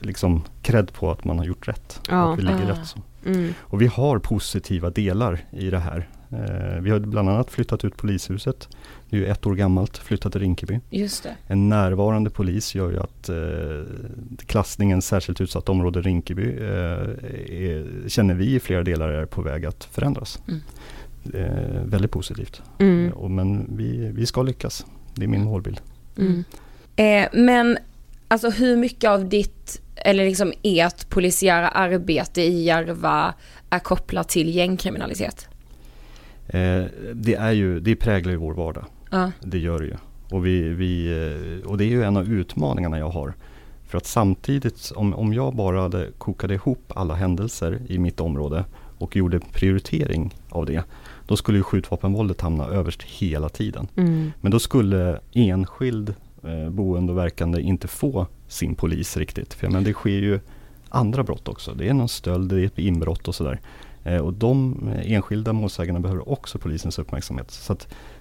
[0.00, 2.00] liksom cred på att man har gjort rätt.
[2.08, 2.32] Ja.
[2.32, 2.70] Att vi ligger ah.
[2.70, 2.86] rätt.
[2.86, 2.98] Så.
[3.26, 3.54] Mm.
[3.60, 6.08] Och vi har positiva delar i det här.
[6.30, 8.68] Eh, vi har bland annat flyttat ut polishuset.
[9.10, 10.80] Det är ju ett år gammalt, flyttat till Rinkeby.
[10.90, 11.36] Just det.
[11.46, 13.36] En närvarande polis gör ju att eh,
[14.46, 19.66] klassningen särskilt utsatt område Rinkeby eh, är, känner vi i flera delar är på väg
[19.66, 20.42] att förändras.
[20.48, 20.60] Mm.
[21.84, 22.62] Väldigt positivt.
[22.78, 23.34] Mm.
[23.34, 24.86] Men vi, vi ska lyckas.
[25.14, 25.80] Det är min målbild.
[26.18, 26.44] Mm.
[26.96, 27.78] Eh, men
[28.28, 33.34] alltså hur mycket av ditt, eller liksom ert polisiära arbete i Järva
[33.70, 35.48] är kopplat till gängkriminalitet?
[36.48, 36.84] Eh,
[37.14, 38.84] det, är ju, det präglar ju vår vardag.
[39.10, 39.30] Ja.
[39.40, 39.96] Det gör det ju.
[40.30, 41.06] Och, vi, vi,
[41.62, 43.34] eh, och det är ju en av utmaningarna jag har.
[43.86, 48.64] För att samtidigt, om, om jag bara hade kokade ihop alla händelser i mitt område
[48.98, 50.84] och gjorde prioritering av det,
[51.26, 53.88] då skulle ju skjutvapenvåldet hamna överst hela tiden.
[53.96, 54.32] Mm.
[54.40, 59.54] Men då skulle enskild eh, boende och verkande inte få sin polis riktigt.
[59.54, 60.40] För men det sker ju
[60.88, 61.74] andra brott också.
[61.74, 63.60] Det är någon stöld, det är ett inbrott och sådär.
[64.04, 67.50] Eh, och de enskilda målsägarna behöver också polisens uppmärksamhet.
[67.50, 67.76] Så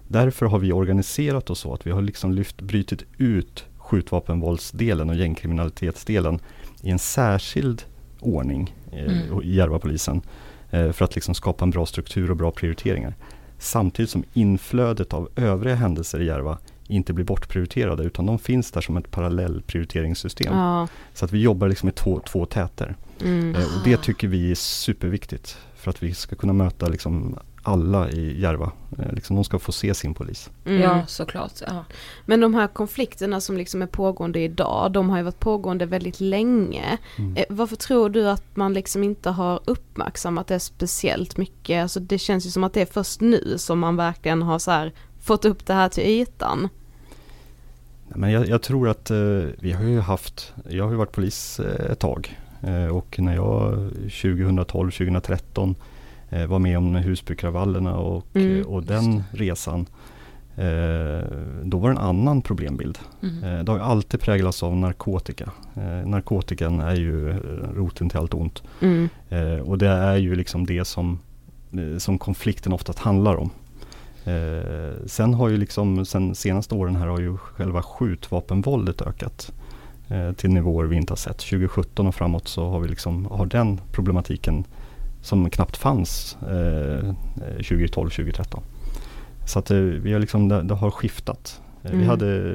[0.07, 5.15] därför har vi organiserat oss så att vi har liksom lyft, brytit ut skjutvapenvåldsdelen och
[5.15, 6.39] gängkriminalitetsdelen
[6.81, 7.83] i en särskild
[8.19, 9.41] ordning eh, mm.
[9.43, 10.21] i Järvapolisen.
[10.69, 13.15] Eh, för att liksom skapa en bra struktur och bra prioriteringar.
[13.57, 18.81] Samtidigt som inflödet av övriga händelser i Järva inte blir bortprioriterade utan de finns där
[18.81, 20.53] som ett parallellprioriteringssystem.
[20.53, 20.87] Ja.
[21.13, 22.95] Så att vi jobbar liksom med två, två täter.
[23.21, 23.55] Mm.
[23.55, 28.09] Eh, och det tycker vi är superviktigt för att vi ska kunna möta liksom alla
[28.09, 28.71] i Järva.
[28.99, 30.49] Eh, liksom de ska få se sin polis.
[30.65, 30.81] Mm.
[30.81, 31.51] Ja såklart.
[31.67, 31.85] Ja.
[32.25, 36.19] Men de här konflikterna som liksom är pågående idag, de har ju varit pågående väldigt
[36.19, 36.97] länge.
[37.17, 37.35] Mm.
[37.35, 41.81] Eh, varför tror du att man liksom inte har uppmärksammat det speciellt mycket?
[41.83, 44.71] Alltså det känns ju som att det är först nu som man verkligen har så
[44.71, 46.69] här, fått upp det här till ytan.
[48.07, 49.17] Men jag, jag tror att eh,
[49.59, 52.37] vi har ju haft, jag har ju varit polis eh, ett tag
[52.91, 53.89] och när jag
[54.21, 55.75] 2012, 2013
[56.29, 58.65] eh, var med om Husbykravallerna och, mm.
[58.65, 59.85] och den resan
[60.57, 61.27] Eh,
[61.63, 62.99] då var det en annan problembild.
[63.23, 63.43] Mm.
[63.43, 65.51] Eh, det har alltid präglats av narkotika.
[65.75, 67.33] Eh, narkotikan är ju
[67.75, 68.63] roten till allt ont.
[68.81, 69.09] Mm.
[69.29, 71.19] Eh, och det är ju liksom det som,
[71.97, 73.49] som konflikten oftast handlar om.
[75.05, 79.66] sen har ju liksom, sen senaste åren här har ju själva skjutvapenvåldet ökat eh,
[80.35, 81.37] till nivåer vi inte har sett.
[81.37, 84.65] 2017 och framåt så har vi liksom, har den problematiken
[85.21, 87.13] som knappt fanns eh,
[87.55, 88.63] 2012, 2013.
[89.45, 91.61] Så att eh, vi har liksom, det, det har skiftat.
[91.83, 92.01] Eh, mm.
[92.01, 92.53] Vi hade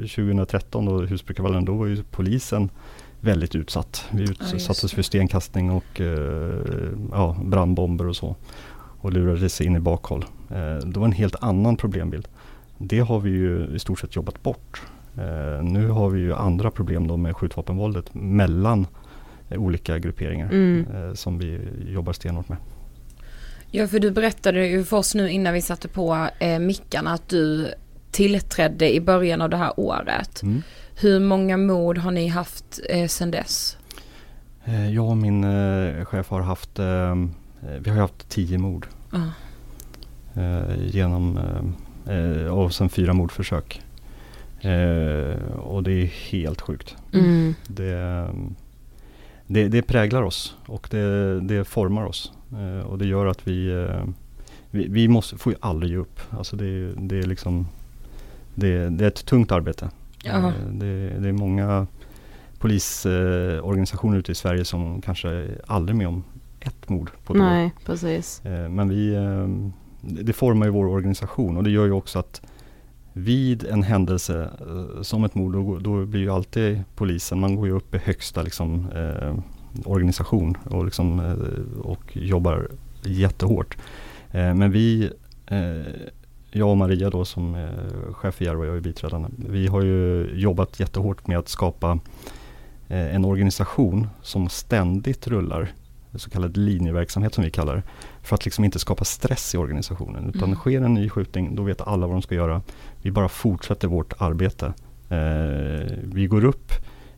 [0.00, 2.70] 2013 då Husbykravallen, då var ju polisen
[3.20, 4.04] väldigt utsatt.
[4.10, 8.36] Vi utsattes för stenkastning och eh, ja, brandbomber och så.
[9.00, 10.24] Och lurades in i bakhåll.
[10.50, 12.28] Eh, det var en helt annan problembild.
[12.78, 14.82] det har vi ju i stort sett jobbat bort.
[15.18, 18.86] Eh, nu har vi ju andra problem då med skjutvapenvåldet mellan
[19.50, 20.86] olika grupperingar Mm.
[20.94, 22.58] eh, som vi jobbar stenhårt med.
[23.70, 27.28] Ja, för du berättade ju för oss nu innan vi satte på eh, mickarna att
[27.28, 27.68] du
[28.10, 30.42] tillträdde i början av det här året.
[30.42, 30.62] Mm.
[31.00, 33.76] Hur många mord har ni haft eh, sedan dess?
[34.64, 37.14] Eh, jag och min eh, chef har haft, eh,
[37.80, 38.86] vi har haft tio mord.
[39.12, 39.18] Ja.
[40.42, 41.38] Eh, genom,
[42.50, 43.82] och sen fyra mordförsök.
[44.64, 46.96] Eh, och det är helt sjukt.
[47.12, 47.54] Mm.
[47.66, 48.28] Det,
[49.46, 52.32] det, det präglar oss och det, det formar oss.
[52.52, 54.04] Eh, och det gör att vi, eh,
[54.70, 56.20] vi, vi måste, får ju aldrig ge upp.
[56.30, 57.68] Alltså det, det är liksom
[58.54, 59.90] det, det är ett tungt arbete.
[60.24, 61.86] Eh, det, det är många
[62.58, 66.24] polisorganisationer ute i Sverige som kanske aldrig med om
[66.60, 67.44] ett mord på ett år.
[67.44, 68.44] Nej, precis.
[68.44, 69.48] Eh, Men vi, eh,
[70.00, 72.42] det formar ju vår organisation och det gör ju också att
[73.16, 77.66] vid en händelse eh, som ett mord, då, då blir ju alltid polisen, man går
[77.66, 79.34] ju upp i högsta liksom, eh,
[79.84, 82.68] organisation och, liksom, eh, och jobbar
[83.04, 83.76] jättehårt.
[84.30, 85.10] Eh, men vi,
[85.46, 85.92] eh,
[86.50, 89.82] jag och Maria då som är chef i Järva och jag är biträdande, vi har
[89.82, 91.98] ju jobbat jättehårt med att skapa
[92.88, 95.72] eh, en organisation som ständigt rullar
[96.14, 97.82] så kallad linjeverksamhet som vi kallar det.
[98.24, 100.28] För att liksom inte skapa stress i organisationen.
[100.28, 100.56] Utan Mm.
[100.56, 102.62] sker en ny skjutning, då vet alla vad de ska göra.
[103.02, 104.66] Vi bara fortsätter vårt arbete.
[105.08, 106.72] Eh, vi går upp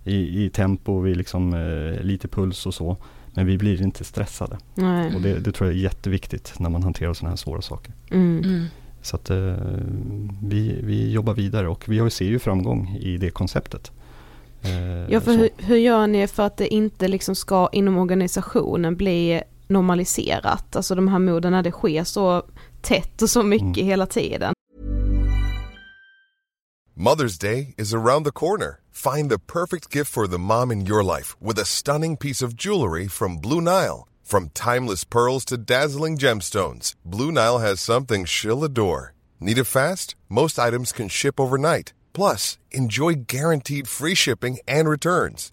[0.04, 2.96] i, i tempo, vi liksom eh, lite puls och så.
[3.34, 4.58] Men vi blir inte stressade.
[4.74, 5.14] Nej.
[5.14, 7.92] Och det, det tror jag är jätteviktigt när man hanterar sådana här svåra saker.
[8.10, 8.64] Mm.
[9.02, 9.54] Så att eh,
[10.42, 13.92] vi, vi jobbar vidare och vi ser ju framgång i det konceptet.
[14.62, 18.96] Eh, Ja, för hur, hur gör ni för att det inte liksom ska inom organisationen
[18.96, 20.76] bli normaliserat?
[20.76, 22.42] Alltså de här morden när det sker så
[22.80, 24.52] tätt och så mycket hela tiden.
[26.98, 28.80] Mother's Day is around the corner.
[28.90, 32.56] Find the perfect gift for the mom in your life with a stunning piece of
[32.56, 34.08] jewelry from Blue Nile.
[34.24, 39.12] From timeless pearls to dazzling gemstones, Blue Nile has something she'll adore.
[39.38, 40.16] Need it fast?
[40.28, 41.92] Most items can ship overnight.
[42.12, 45.52] Plus, enjoy guaranteed free shipping and returns.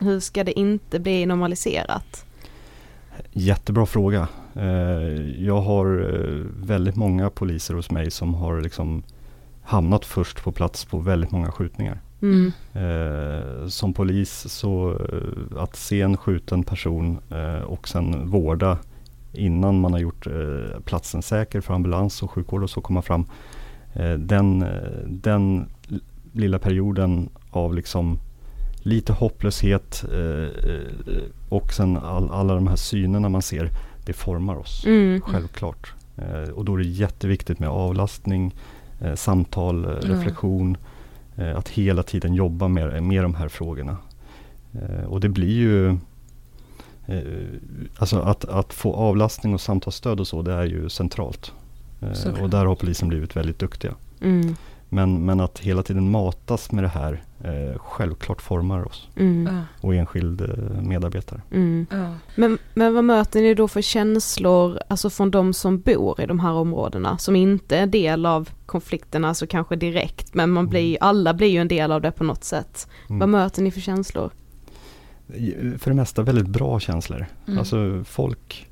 [0.00, 2.26] Hur ska det inte bli normaliserat?
[3.32, 4.28] Jättebra fråga.
[4.54, 9.02] Eh, Jag har eh, väldigt många poliser hos mig som har liksom
[9.62, 12.00] hamnat först på plats på väldigt många skjutningar.
[12.22, 12.52] Mm.
[12.72, 14.98] Eh, Som polis så
[15.56, 17.18] att se en skjuten person
[17.66, 18.78] och sen vårda
[19.32, 20.26] innan man har gjort
[20.84, 23.24] platsen säker för ambulans och sjukvård och så komma fram.
[24.18, 24.64] Den,
[25.06, 25.68] den
[26.32, 28.18] lilla perioden av liksom
[28.82, 33.70] lite hopplöshet eh, eh, och sen all, alla de här synerna man ser,
[34.04, 34.84] det formar oss.
[34.86, 35.20] Mm.
[35.20, 35.92] Självklart.
[36.16, 38.54] Eh, och då är det jätteviktigt med avlastning,
[39.14, 40.76] samtal, reflektion.
[41.56, 43.96] Att hela tiden jobba med, med de här frågorna.
[45.06, 45.98] Och det blir ju
[47.96, 51.52] Alltså att, att få avlastning och samtalsstöd och så, det är ju centralt.
[52.12, 52.42] Såklart.
[52.42, 53.94] och där har polisen blivit väldigt duktiga.
[54.20, 54.56] Mm.
[54.92, 59.08] Men, men att hela tiden matas med det här eh, självklart formar oss.
[59.16, 59.60] Mm.
[59.80, 61.40] Och enskild eh, medarbetare.
[61.52, 61.86] Mm.
[61.90, 62.14] Ja.
[62.34, 66.40] Men, men vad möter ni då för känslor, alltså från de som bor i de
[66.40, 71.34] här områdena, som inte är del av konflikterna, alltså kanske direkt, men man blir, alla
[71.34, 72.88] blir ju en del av det på något sätt.
[73.08, 73.18] Mm.
[73.18, 74.30] Vad möter ni för känslor?
[75.34, 77.26] I- För det mesta väldigt bra känslor.
[77.46, 77.58] Mm.
[77.58, 78.66] Alltså folk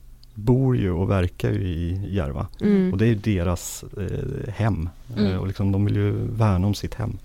[0.45, 2.47] bor ju och verkar ju i Järva.
[2.61, 2.93] Mm.
[2.93, 4.89] Och det är deras eh, hem.
[5.17, 5.31] Mm.
[5.33, 7.19] Eh, och liksom, de vill ju värna om sitt hem.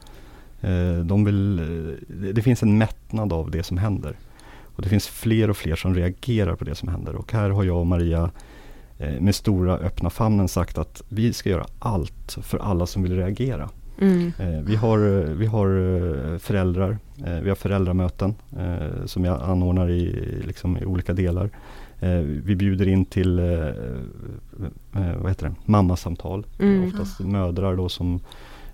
[0.61, 4.15] Eh, de vill, eh, det- finns en mättnad av det som händer.
[4.75, 7.15] Och det finns fler och fler som reagerar på det som händer.
[7.15, 8.29] Och här har jag och Maria
[9.19, 13.69] med stora öppna famnen sagt att vi ska göra allt för alla som vill reagera.
[14.01, 14.31] Mm.
[14.65, 14.97] Vi har,
[15.35, 15.67] vi har
[16.39, 16.97] föräldrar,
[17.43, 18.35] vi har föräldramöten
[19.05, 21.49] som jag anordnar i, liksom, i olika delar.
[22.03, 23.39] Eh, vi bjuder in till
[24.91, 25.55] vad heter det?
[25.65, 26.87] mammasamtal, mm.
[26.87, 28.19] oftast mödrar då som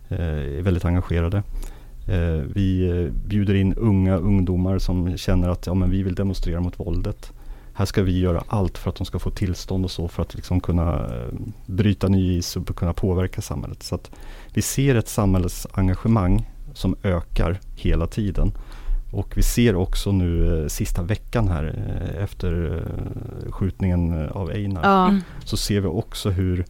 [0.10, 1.44] är väldigt engagerade.
[2.54, 7.34] vi bjuder in unga ungdomar som känner att ja, men vi vill demonstrera mot våldet
[7.80, 10.36] här ska vi göra allt för att de ska få tillstånd och så för att
[10.36, 11.34] liksom kunna eh,
[11.66, 13.84] bryta ny is och kunna påverka samhället.
[13.84, 14.12] Så att
[14.54, 18.52] vi ser ett samhällsengagemang som ökar hela tiden.
[19.12, 22.82] Och vi ser också nu eh, sista veckan här eh, efter
[23.50, 24.82] skjutningen av Einar.
[24.84, 25.20] Ja.
[25.46, 26.66] Så ser vi också hur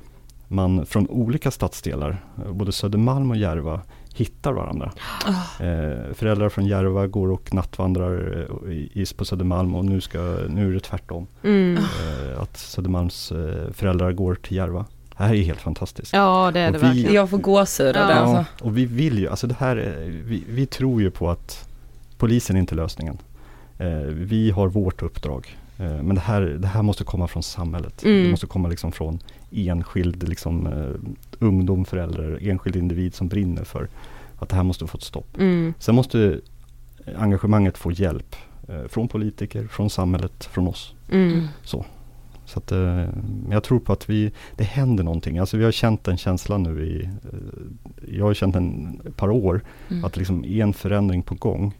[0.47, 3.81] man från olika stadsdelar, både Södermalm och Järva,
[4.15, 4.91] hittar varandra.
[5.27, 5.67] Oh.
[5.67, 10.17] Eh, föräldrar från Järva går och nattvandrar eh, i, på Södermalm och nu, ska,
[10.49, 11.27] nu är det tvärtom.
[11.43, 11.77] Mm.
[11.77, 14.85] Eh, att Södermalms eh, föräldrar går till Järva.
[15.17, 16.13] Det här är helt fantastiskt.
[16.13, 17.13] Ja det är och det vi, verkligen.
[17.13, 18.07] Jag får gåshud av ja.
[18.07, 18.65] det alltså.
[18.65, 19.75] Och vi vill ju, alltså det här,
[20.25, 21.68] vi, vi tror ju på att
[22.19, 23.17] polisen är inte lösningen.
[23.77, 25.57] Eh, vi har vårt uppdrag.
[25.77, 28.03] Eh, men det här, det här måste komma från samhället.
[28.03, 28.23] Mm.
[28.23, 29.19] Det måste komma liksom från
[29.51, 30.95] enskild liksom, uh,
[31.39, 33.87] ungdom, förälder, enskild individ som brinner för
[34.39, 35.37] att det här måste få ett stopp.
[35.37, 35.73] Mm.
[35.79, 36.39] Sen måste
[37.17, 38.35] engagemanget få hjälp
[38.89, 40.93] från politiker, från samhället, från oss.
[41.11, 41.47] Mm.
[41.63, 41.85] Så.
[42.45, 42.71] Så att,
[43.49, 45.37] jag tror på att vi, det händer någonting.
[45.37, 47.09] Alltså vi har känt den känslan nu i,
[48.17, 50.05] jag har känt den ett par år, mm.
[50.05, 51.73] att liksom är en förändring på gång.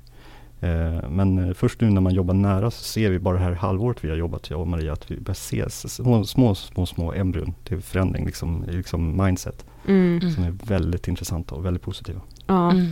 [0.62, 3.52] Eh, men eh, först nu när man jobbar nära så ser vi bara det här
[3.52, 7.14] halvåret vi har jobbat, jag och Maria, att vi börjar se små, små, små, små
[7.14, 9.66] embryon till förändring, liksom, liksom mindset.
[9.88, 10.32] Mm.
[10.32, 12.22] Som är väldigt intressanta och väldigt positiva.
[12.48, 12.72] Ja.
[12.72, 12.92] Mm.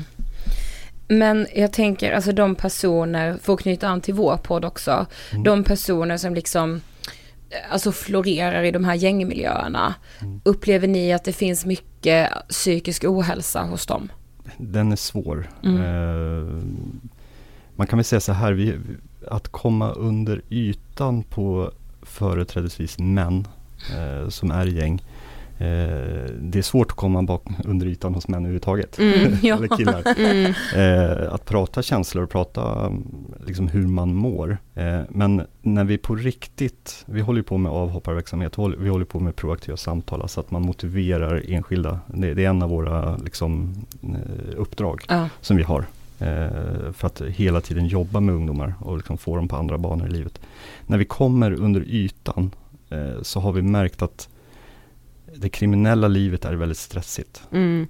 [1.08, 5.44] Men jag tänker, alltså de personer, för att knyta an till vår podd också, mm.
[5.44, 6.82] de personer som liksom
[7.70, 9.96] alltså florerar i de här gängmiljöerna.
[10.22, 10.42] Mm.
[10.46, 14.10] Upplever ni att det finns mycket psykisk ohälsa hos dem?
[14.58, 15.50] Den är svår.
[15.64, 15.82] Mm.
[15.82, 16.64] Eh,
[17.78, 18.76] man kan väl säga så här, vi,
[19.28, 21.72] att komma under ytan på
[22.02, 23.48] företrädesvis män
[23.98, 25.02] eh, som är gäng.
[25.60, 29.00] Eh, det är svårt att komma bak under ytan hos män överhuvudtaget.
[29.00, 29.56] Mm, ja.
[29.56, 30.04] Eller killar.
[30.18, 30.54] Mm.
[30.76, 32.92] Eh, att prata känslor och prata
[33.46, 34.58] liksom, hur man mår.
[34.76, 39.36] Eh, men när vi på riktigt, vi håller på med avhopparverksamhet, vi håller på med
[39.36, 42.00] proaktiva samtal, alltså att man motiverar enskilda.
[42.08, 45.30] Det, det är en av våra liksom, eh, uppdrag ja.
[45.42, 45.86] som vi har.
[46.20, 50.08] Eh, för att hela tiden jobba med ungdomar och liksom få dem på andra banor
[50.08, 50.42] i livet.
[50.88, 52.52] När vi kommer under ytan
[52.90, 54.30] eh, så har vi märkt att
[55.36, 57.44] det kriminella livet är väldigt stressigt.
[57.52, 57.88] Mm.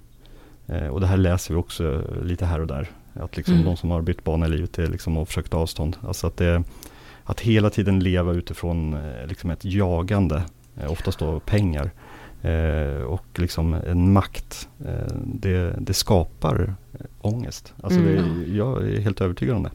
[0.66, 2.90] Eh, och det här läser vi också lite här och där.
[3.12, 3.66] Att liksom mm.
[3.66, 5.96] de som har bytt bana i livet är liksom har försökt avstånd.
[6.06, 6.62] Alltså att, det,
[7.24, 10.42] att hela tiden leva utifrån liksom ett jagande,
[10.88, 11.90] oftast då pengar.
[12.42, 16.74] Eh, och liksom en makt, eh, det, det, skapar
[17.20, 17.74] ångest.
[17.82, 18.14] Alltså mm.
[18.14, 19.70] det, jag är helt övertygad om det.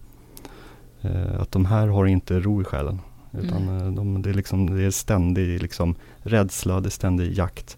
[1.01, 2.99] Eh, att de här har inte ro i själen.
[3.31, 3.95] Utan mm.
[3.95, 7.77] de, det, är liksom, det är ständig liksom, rädsla, det är ständig jakt.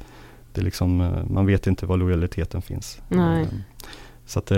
[0.53, 3.01] Det är liksom, eh, man vet inte var lojaliteten finns.
[3.09, 3.41] Nej.
[3.43, 3.49] Eh,
[4.25, 4.51] så att,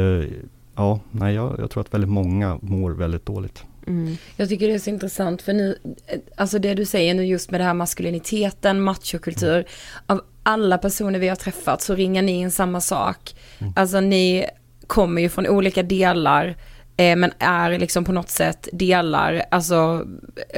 [0.75, 3.65] ja, nej, jag, jag tror att väldigt många mår väldigt dåligt.
[3.87, 4.17] Mm.
[4.35, 5.77] Jag tycker det är så intressant för nu,
[6.35, 9.55] alltså det du säger nu just med det här maskuliniteten, machokultur.
[9.55, 9.65] Mm.
[10.05, 13.35] Av alla personer vi har träffat så ringar ni in samma sak.
[13.59, 13.73] Mm.
[13.75, 14.45] Alltså ni
[14.87, 16.55] kommer ju från olika delar
[16.97, 20.05] eh, men är liksom på något sätt delar, alltså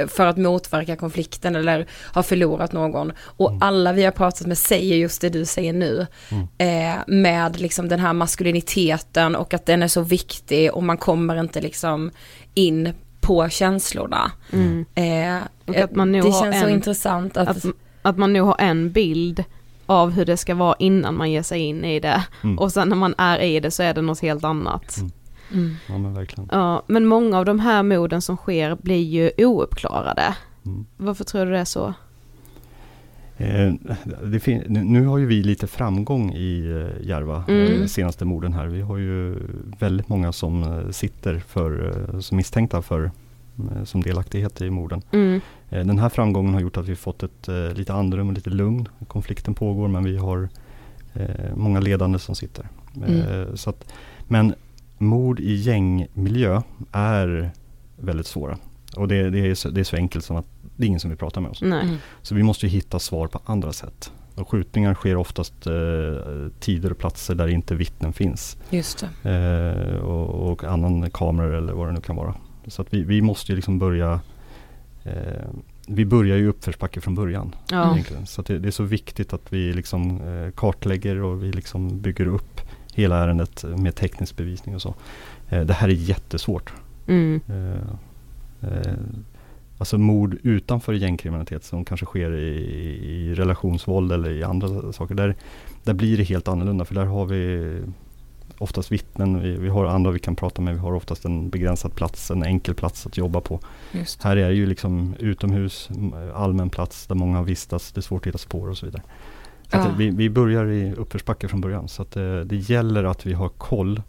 [0.06, 3.12] för att motverka konflikten eller har förlorat någon.
[3.20, 3.62] Och mm.
[3.62, 6.06] alla vi har pratat med säger just det du säger nu.
[6.30, 6.48] Mm.
[6.58, 11.40] Eh, med liksom den här maskuliniteten och att den är så viktig och man kommer
[11.40, 12.10] inte liksom
[12.54, 12.92] in
[13.30, 14.32] på känslorna.
[14.52, 14.84] Mm.
[14.94, 17.64] Eh, det känns en, så intressant att, att,
[18.02, 19.44] att man nog har en bild
[19.86, 22.24] av hur det ska vara innan man ger sig in i det.
[22.42, 22.58] Mm.
[22.58, 24.96] Och sen när man är i det så är det något helt annat.
[24.96, 25.10] Mm.
[25.52, 25.76] Mm.
[25.88, 26.48] Ja men verkligen.
[26.52, 30.34] Ja, men många av de här morden som sker blir ju ouppklarade.
[30.66, 30.86] Mm.
[30.96, 31.94] Varför tror du det är så?
[33.36, 33.72] Eh,
[34.68, 37.82] nu har ju vi lite framgång i eh, Järva, mm.
[37.82, 38.66] eh, senaste morden här.
[38.66, 39.36] Vi har ju
[39.78, 43.10] väldigt många som sitter för, som misstänkta för
[43.84, 45.02] som delaktighet i morden.
[45.12, 45.40] Mm.
[45.68, 48.88] Den här framgången har gjort att vi fått ett lite andrum och lite lugn.
[49.08, 50.48] Konflikten pågår men vi har
[51.54, 52.68] många ledande som sitter.
[53.06, 53.56] Mm.
[53.56, 53.92] så att,
[54.28, 54.54] men
[54.98, 57.50] mord i gängmiljö är
[57.96, 58.58] väldigt svåra.
[58.96, 60.46] Och det, det, är så, det är så enkelt som att
[60.76, 61.62] det är ingen som vill prata med oss.
[61.62, 61.84] Nej.
[61.84, 61.96] Mm.
[62.22, 64.12] Så vi måste hitta svar på andra sätt.
[64.34, 65.72] Och skjutningar sker oftast eh,
[66.60, 68.56] tider och platser där inte vittnen finns.
[68.70, 72.34] Just eh, och, och, annan kameror eller vad det nu kan vara.
[72.70, 74.20] Så att vi, vi måste ju liksom börja
[75.04, 75.48] eh,
[75.86, 77.54] vi börjar ju uppförsbacke från början.
[77.70, 77.98] Ja.
[78.26, 82.26] Så det, det, är så viktigt att vi liksom eh, kartlägger och vi liksom bygger
[82.26, 82.60] upp
[82.94, 84.94] hela ärendet med teknisk bevisning och så.
[85.48, 86.72] Eh, det här är jättesvårt.
[87.06, 87.40] Mm.
[87.48, 88.94] Eh, eh,
[89.78, 92.54] alltså mord utanför gängkriminalitet som kanske sker i,
[93.06, 95.14] i relationsvåld eller i andra saker.
[95.14, 95.34] Där,
[95.84, 97.82] där blir det helt annorlunda för där har vi
[98.60, 101.94] oftast vittnen, vi, vi, har andra vi kan prata med, vi har oftast en begränsad
[101.94, 103.60] plats, en enkel plats att jobba på.
[103.92, 104.22] Just.
[104.22, 105.88] Här är det ju liksom utomhus,
[106.34, 109.02] allmän plats där många har vistats, det är svårt att hitta spår och så vidare.
[109.70, 113.26] Så att vi, vi börjar i uppförsbacke från början så att det, det gäller att
[113.26, 114.02] vi har koll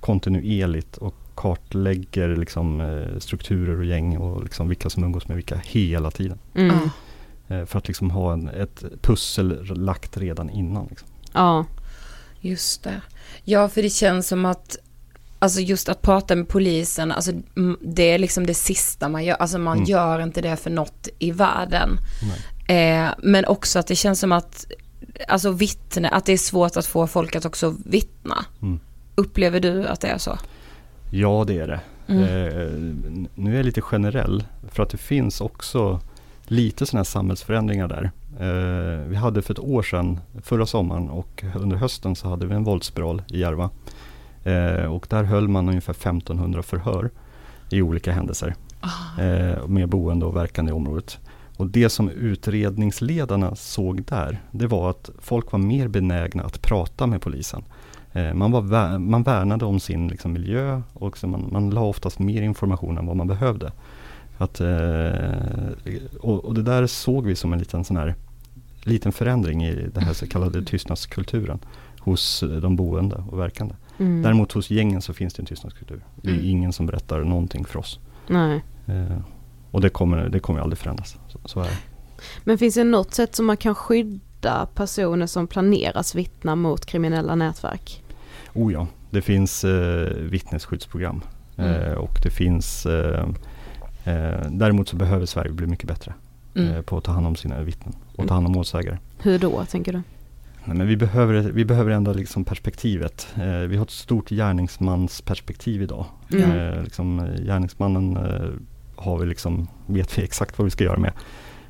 [0.00, 5.56] kontinuerligt och kartlägger liksom, eh, strukturer och gäng och liksom vilka som umgås med vilka
[5.56, 6.38] hela tiden.
[6.54, 6.76] Mm.
[7.48, 10.86] Eh, För att liksom ha en, ett pussel lagt redan innan.
[10.86, 11.08] Liksom.
[11.32, 11.64] Ja.
[12.42, 13.00] Just det.
[13.44, 14.76] Ja, för det känns som att
[15.38, 17.32] Alltså just att prata med polisen, alltså
[17.80, 19.34] det är liksom det sista man gör.
[19.36, 19.88] Alltså man Mm.
[19.90, 21.98] gör inte det för något i världen.
[22.68, 24.66] Eh, men också att det känns som att,
[25.28, 28.44] alltså vittne, att det är svårt att få folk att också vittna.
[28.62, 28.80] Mm.
[29.14, 30.38] Upplever du att det är så?
[31.10, 31.80] Ja, det är det.
[32.06, 32.22] Mm.
[32.22, 36.00] Eh, nu är jag lite generell för att det finns också
[36.44, 38.10] lite sådana här samhällsförändringar där.
[38.40, 42.54] Eh, vi hade för ett år sedan, förra sommaren och under hösten så hade vi
[42.54, 43.70] en våldsspiral i Järva.
[44.44, 47.10] Eh, och där höll man ungefär 1500 förhör
[47.70, 48.54] i olika händelser
[49.18, 51.18] eh, med boende och verkande i området.
[51.56, 57.06] Och det som utredningsledarna såg där, det var att folk var mer benägna att prata
[57.06, 57.64] med polisen.
[58.12, 62.42] Eh, man, var, man värnade om sin liksom, miljö och man, man la oftast mer
[62.42, 63.72] information än vad man behövde.
[64.42, 68.14] Att, eh, och, och det där såg vi som en liten sån här
[68.84, 71.58] liten förändring i den här så kallade tystnadskulturen
[71.98, 73.74] hos eh, de boende och verkande.
[73.98, 74.22] Mm.
[74.22, 76.00] Däremot hos gängen så finns det en tystnadskultur.
[76.22, 76.46] Det är Mm.
[76.46, 78.00] ingen som berättar någonting för oss.
[78.28, 78.62] Nej.
[78.86, 79.18] Eh,
[79.70, 81.16] och det kommer, det kommer aldrig förändras.
[81.28, 81.76] Så, så är det.
[82.44, 87.34] Men finns det något sätt som man kan skydda personer som planeras vittna mot kriminella
[87.34, 88.02] nätverk?
[88.54, 91.20] Oh ja, det finns eh, vittnesskyddsprogram.
[91.56, 91.70] Mm.
[91.74, 93.28] Eh, och det finns eh,
[94.04, 96.14] eh, Däremot så behöver Sverige bli mycket bättre
[96.54, 96.74] Mm.
[96.74, 98.98] eh, på att ta hand om sina vittnen och ta hand om målsägare.
[99.18, 100.02] Hur då, tänker du?
[100.64, 103.28] Nej, men vi, behöver, vi behöver ändra liksom perspektivet.
[103.36, 106.04] Eh, vi har ett stort gärningsmansperspektiv idag.
[106.32, 106.50] Mm.
[106.50, 108.50] Eh, liksom, eh, gärningsmannen eh,
[108.96, 111.12] har vi liksom, vet vi exakt vad vi ska göra med.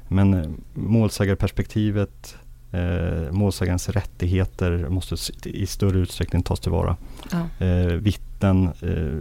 [0.08, 2.36] Men målsägarperspektivet,
[2.72, 5.16] eh, målsägarens rättigheter måste
[5.48, 6.96] i större utsträckning tas tillvara.
[7.32, 7.66] Ja.
[7.66, 9.18] Eh, vittnen, eh,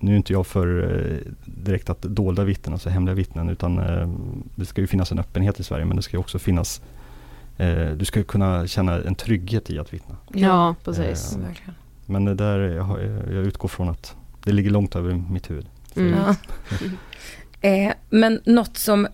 [0.00, 4.08] nu är inte jag för eh, direkt att dolda vittnen, alltså hemliga vittnen, utan eh,
[4.54, 6.82] det ska ju finnas en öppenhet i Sverige, men det ska ju också finnas
[7.56, 10.16] eh, du ska ju kunna känna en trygghet i att vittna.
[10.32, 11.36] Ja, precis.
[11.36, 11.74] Verkligen.
[12.06, 15.66] men det där, jag, utgår från att det ligger långt över mitt huvud.
[15.96, 16.18] Mm.
[16.18, 16.34] Ja.
[17.62, 19.06] Eh, men något som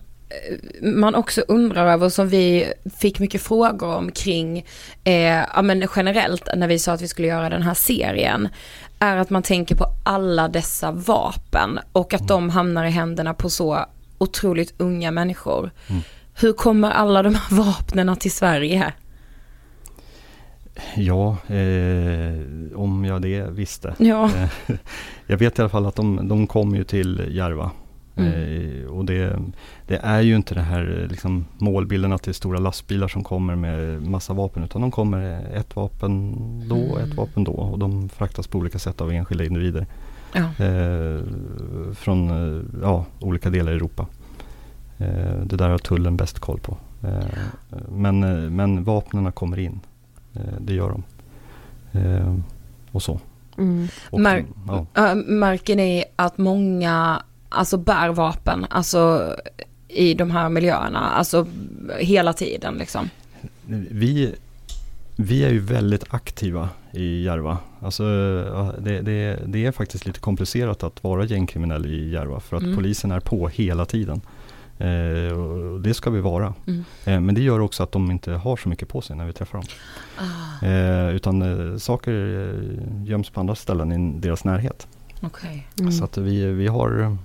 [0.81, 4.65] man också undrar över, som vi fick mycket frågor om kring,
[5.03, 8.49] eh, ja men generellt när vi sa att vi skulle göra den här serien,
[8.99, 13.49] är att man tänker på alla dessa vapen och att de hamnar i händerna på
[13.49, 13.85] så
[14.17, 15.71] otroligt unga människor.
[15.89, 16.01] Mm.
[16.39, 18.93] Hur kommer alla de här vapnen till Sverige?
[20.95, 23.95] Ja, eh, om jag det visste.
[23.97, 24.25] Ja.
[24.25, 24.75] Eh,
[25.27, 27.71] jag vet i alla fall att de, de kom ju till Järva.
[28.17, 28.81] Mm.
[28.83, 29.39] Eh, och det,
[29.87, 33.23] det är ju inte det här eh, liksom, målbilden att det är stora lastbilar som
[33.23, 34.63] kommer med massa vapen.
[34.63, 36.35] Utan de kommer ett vapen
[36.69, 37.17] då och ett Mm.
[37.17, 37.51] vapen då.
[37.51, 39.85] Och de fraktas på olika sätt av enskilda individer.
[40.33, 40.65] Ja.
[40.65, 41.21] Eh,
[41.93, 44.05] från eh, ja, olika delar i Europa.
[44.97, 46.77] Eh, det där har tullen bäst koll på.
[47.89, 48.19] Men,
[48.55, 49.79] men vapnen kommer in.
[50.59, 51.03] Det gör de.
[52.91, 53.19] Och så.
[53.57, 53.87] Mm.
[54.09, 54.45] Och, Mär-
[54.93, 55.15] ja.
[55.15, 59.35] märker ni att många alltså bär vapen, alltså
[59.87, 61.47] i de här miljöerna, alltså
[61.99, 63.09] hela tiden liksom?
[63.91, 64.35] vi,
[65.15, 67.57] vi är ju väldigt aktiva i Järva.
[67.79, 68.03] Alltså,
[68.79, 72.75] det, det, det är faktiskt lite komplicerat att vara gängkriminell i Järva för att Mm.
[72.75, 74.21] polisen är på hela tiden.
[74.79, 76.53] Eh, och det ska vi vara.
[76.67, 76.83] Mm.
[77.05, 79.33] Eh, men det gör också att de inte har så mycket på sig när vi
[79.33, 79.67] träffar dem.
[80.17, 81.41] Ah, Eh, utan
[81.71, 84.87] eh, saker eh, göms på andra ställen i deras närhet.
[85.21, 85.67] Okej.
[85.79, 85.91] Mm.
[85.91, 87.17] Så att vi, vi har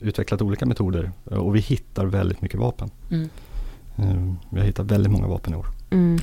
[0.00, 2.90] utvecklat olika metoder eh, och vi hittar väldigt mycket vapen.
[3.10, 3.28] Mm.
[3.96, 5.66] Eh, vi har hittat väldigt många vapen i år.
[5.90, 6.18] Mm.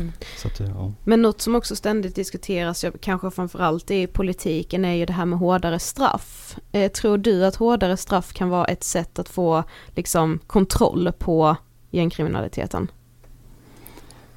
[0.00, 0.12] Mm.
[0.36, 0.92] Så att, eh, ja.
[1.04, 5.38] Men något som också ständigt diskuteras, kanske framförallt i politiken, är ju det här med
[5.38, 6.58] hårdare straff.
[6.72, 11.56] Eh, tror du att hårdare straff kan vara ett sätt att få liksom kontroll på
[11.90, 12.90] gängkriminaliteten?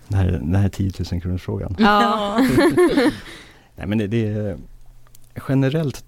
[0.08, 1.76] Den här, den här 10 000 kronors frågan.
[1.80, 2.38] Ja.
[3.76, 4.58] Nej men det, det är,
[5.50, 6.06] generellt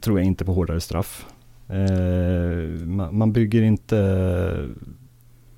[0.00, 1.26] tror jag inte på hårdare straff.
[1.72, 4.68] Eh, man, man bygger inte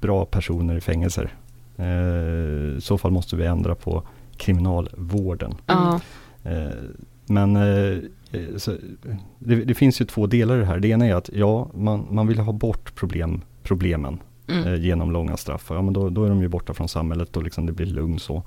[0.00, 1.34] bra personer i fängelser.
[1.76, 4.02] Eh, I så fall måste vi ändra på
[4.36, 5.54] kriminalvården.
[5.66, 6.00] Mm.
[7.26, 7.58] Men
[8.56, 8.76] så,
[9.38, 10.78] det, det, finns ju två delar i det här.
[10.78, 14.66] Det ena är att ja, man, man vill ha bort problem, problemen mm.
[14.66, 15.66] eh, genom långa straff.
[15.68, 18.18] Ja, men då, då, är de ju borta från samhället och liksom det blir lugn
[18.18, 18.42] så.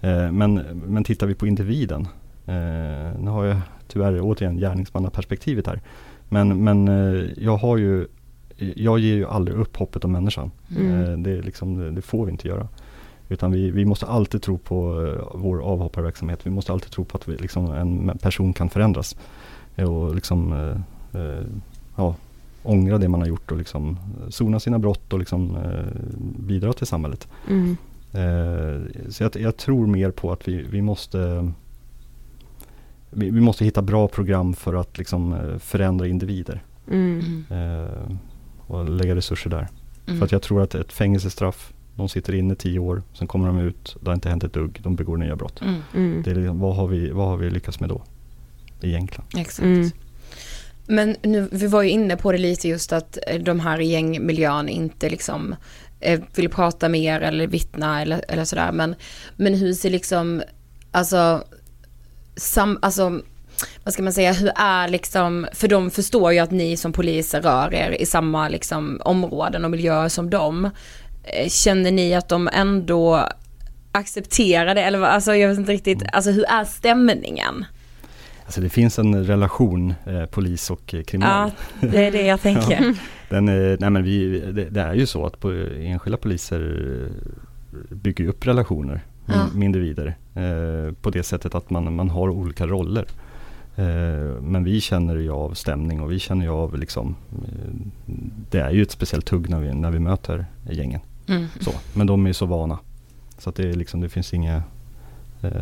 [0.00, 0.54] Eh, men,
[0.86, 2.08] men tittar vi på individen.
[2.46, 5.80] Eh, nu har jag tyvärr återigen gärningsmannaperspektivet här.
[6.28, 8.06] Men, men eh, jag har ju
[8.74, 10.50] jag ger ju aldrig upp hoppet om människan.
[10.76, 11.04] Mm.
[11.04, 12.68] Eh, det, liksom, det, får vi inte göra.
[13.28, 16.46] Utan vi, vi måste alltid tro på uh, vår avhopparverksamhet.
[16.46, 19.16] Vi måste alltid tro på att vi, liksom, en person kan förändras.
[19.76, 20.54] Och liksom,
[21.96, 22.14] ja,
[22.62, 23.98] ångra det man har gjort och liksom
[24.28, 25.58] sona sina brott och liksom,
[26.38, 27.28] bidra till samhället.
[27.48, 27.76] Mm.
[29.10, 31.52] så jag, jag, tror mer på att vi, vi måste
[33.10, 36.62] vi, vi, måste hitta bra program för att liksom, förändra individer.
[36.90, 37.44] Mm.
[38.66, 39.68] och lägga resurser där.
[40.06, 40.18] Mm.
[40.18, 43.58] För att jag tror att ett fängelsestraff de sitter inne tio år, sen kommer de
[43.58, 45.60] ut, det har inte hänt ett dugg, de begår nya brott.
[45.60, 45.82] Mm.
[45.94, 46.22] Mm.
[46.22, 48.02] Det är liksom, vad, har vi, vad har vi lyckats med då?
[48.82, 49.24] Egentligen.
[49.36, 49.64] Exakt.
[49.64, 49.90] Mm.
[50.86, 54.68] Men nu, vi var ju inne på det lite just att eh, de här gängmiljön
[54.68, 55.54] inte liksom
[56.00, 58.72] eh, vill prata mer eller vittna eller, eller sådär.
[58.72, 58.94] Men,
[59.36, 60.42] men hur ser liksom,
[60.90, 61.44] alltså,
[62.38, 63.20] sam, alltså
[63.84, 67.42] vad ska man säga, hur är liksom, för de förstår ju att ni som poliser
[67.42, 70.70] rör er i samma liksom områden och miljöer som dem.
[71.24, 73.28] Eh, känner ni att de ändå
[73.92, 74.82] accepterar det?
[74.82, 77.64] Eller alltså jag vet inte riktigt, alltså hur är stämningen?
[78.44, 81.50] Alltså det finns en relation eh, polis och eh, kriminell.
[81.80, 82.84] Ja, det är det jag tänker.
[82.84, 82.94] ja,
[83.28, 87.08] den, eh, nej men vi, det, det, är ju så att på, enskilda poliser
[87.90, 89.46] bygger upp relationer ja.
[89.54, 90.16] med individer.
[90.34, 93.06] Eh, på det sättet att man, man har olika roller.
[93.76, 97.16] Eh, men vi känner ju av stämning och vi känner ju av liksom,
[98.50, 101.00] det är ju ett speciellt tugg när vi, när vi möter gängen.
[101.28, 101.46] Mm.
[101.60, 102.78] Så, men de är så vana.
[103.38, 104.62] Så att det, är liksom, det finns inga,
[105.42, 105.52] eh,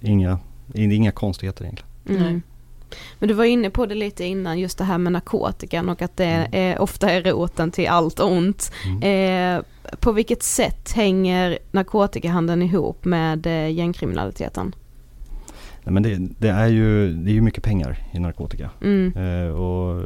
[0.00, 0.38] inga,
[0.74, 2.22] inga konstigheter egentligen.
[2.26, 2.42] Mm.
[3.18, 6.16] Men du var inne på det lite innan, just det här med narkotikan och att
[6.16, 6.48] det mm.
[6.52, 8.72] är, ofta är roten till allt ont.
[8.84, 9.58] Mm.
[9.58, 9.64] Eh,
[10.00, 14.74] på vilket sätt hänger narkotikahandeln ihop med eh, gängkriminaliteten?
[15.84, 18.70] Nej, men det, det, är ju, det är ju mycket pengar i narkotika.
[18.82, 19.12] Mm.
[19.16, 20.02] Eh, och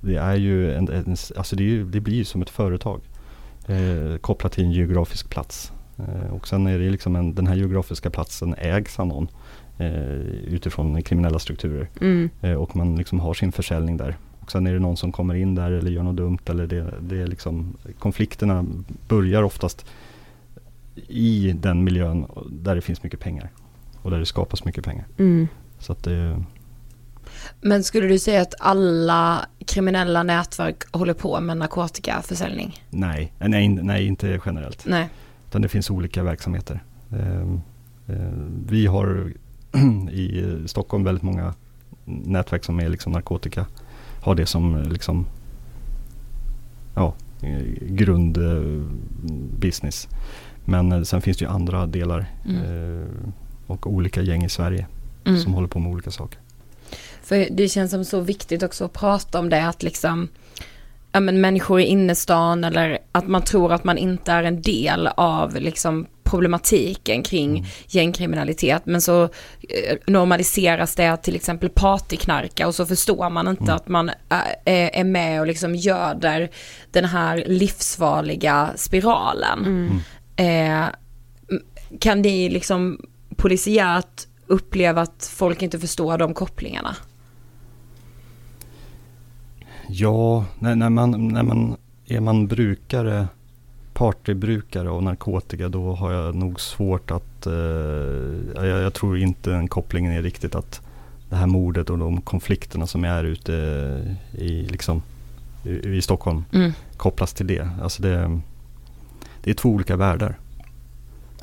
[0.00, 3.00] det är ju en, en alltså det, ju, det, blir ju som ett företag
[3.66, 5.72] eh, kopplat till en geografisk plats.
[5.98, 9.28] Eh, och sen är det liksom en, den här geografiska platsen ägs av någon
[10.46, 11.88] utifrån kriminella strukturer.
[12.00, 12.30] Mm.
[12.40, 14.16] Eh, och man liksom har sin försäljning där.
[14.40, 16.38] Och sen är det någon som kommer in där eller gör något dumt.
[16.46, 18.64] Eller det, det är liksom, konflikterna
[19.08, 19.86] börjar oftast
[21.08, 23.50] i den miljön där det finns mycket pengar.
[24.02, 25.06] Och där det skapas mycket pengar.
[25.18, 25.48] Mm.
[25.78, 26.42] Så att det,
[27.60, 32.80] men skulle du säga att alla kriminella nätverk håller på med narkotikaförsäljning?
[32.90, 34.86] Nej, nej, nej inte generellt.
[34.86, 35.08] Nej.
[35.48, 36.82] Utan det finns olika verksamheter.
[37.12, 37.60] Ehm,
[38.68, 39.32] vi har
[40.12, 41.54] i Stockholm väldigt många
[42.04, 43.66] nätverk som är liksom narkotika.
[44.20, 45.26] Har det som liksom
[46.94, 47.14] ja,
[47.80, 50.08] grundbusiness.
[50.64, 52.62] Men eh, sen finns det ju andra delar mm.
[52.62, 53.06] Eh,
[53.66, 54.86] och olika gäng i Sverige
[55.24, 55.40] mm.
[55.40, 56.40] som håller på med olika saker.
[57.22, 60.28] För det känns som så viktigt också att prata om det, att liksom,
[61.16, 65.06] ja men människor i innerstan eller att man tror att man inte är en del
[65.06, 67.70] av liksom problematiken kring mm.
[67.86, 68.82] gängkriminalitet.
[68.86, 73.76] Men så eh, normaliseras det att till exempel partyknarka och så förstår man inte mm.
[73.76, 74.10] att man
[74.64, 76.50] är, är med och liksom göder
[76.90, 79.64] den här livsfarliga spiralen.
[79.66, 80.00] Mm.
[80.36, 80.88] Eh,
[82.00, 83.00] kan ni liksom
[83.36, 86.96] polisiärt uppleva att folk inte förstår de kopplingarna?
[89.88, 91.76] Ja, när, när, man, när man
[92.06, 93.28] är man brukare,
[93.92, 97.52] partybrukare av narkotika då har jag nog svårt att, eh,
[98.54, 100.80] jag, jag, tror inte den kopplingen är riktigt att
[101.28, 103.52] det här mordet och de konflikterna som är ute
[104.32, 105.02] i, liksom,
[105.64, 106.72] i, i Stockholm mm.
[106.96, 107.68] kopplas till det.
[107.82, 108.40] Alltså det,
[109.42, 110.38] det är två olika världar.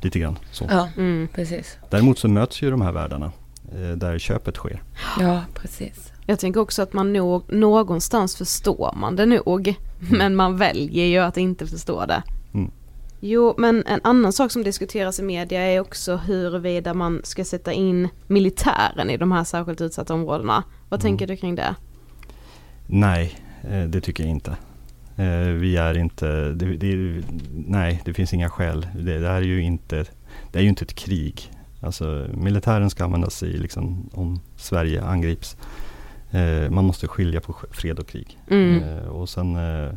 [0.01, 0.67] Lite grann så.
[0.69, 1.77] Ja, mm, precis.
[1.89, 3.31] Däremot så möts ju de här världarna
[3.75, 4.81] eh, där köpet sker.
[5.19, 6.12] Ja, precis.
[6.25, 9.67] Jag tänker också att man nog, någonstans förstår man det nog.
[9.67, 10.17] Mm.
[10.17, 12.23] Men man väljer ju att inte förstå det.
[12.53, 12.71] Mm.
[13.19, 17.73] Jo, men en annan sak som diskuteras i media är också huruvida man ska sätta
[17.73, 20.63] in militären i de här särskilt utsatta områdena.
[20.89, 21.01] Vad mm.
[21.01, 21.75] tänker du kring det?
[22.87, 24.57] Nej, eh, det tycker jag inte.
[25.15, 27.23] Eh, vi är inte, det, det,
[27.67, 28.87] nej det finns inga skäl.
[28.95, 30.05] Det, det, är ju inte,
[30.51, 31.51] det är ju inte ett krig.
[31.81, 35.57] Alltså militären ska användas i liksom, om Sverige angrips.
[36.33, 38.39] Eh, man måste skilja på fred och krig.
[38.47, 38.83] Mm.
[38.83, 39.93] Eh, och sen, eh,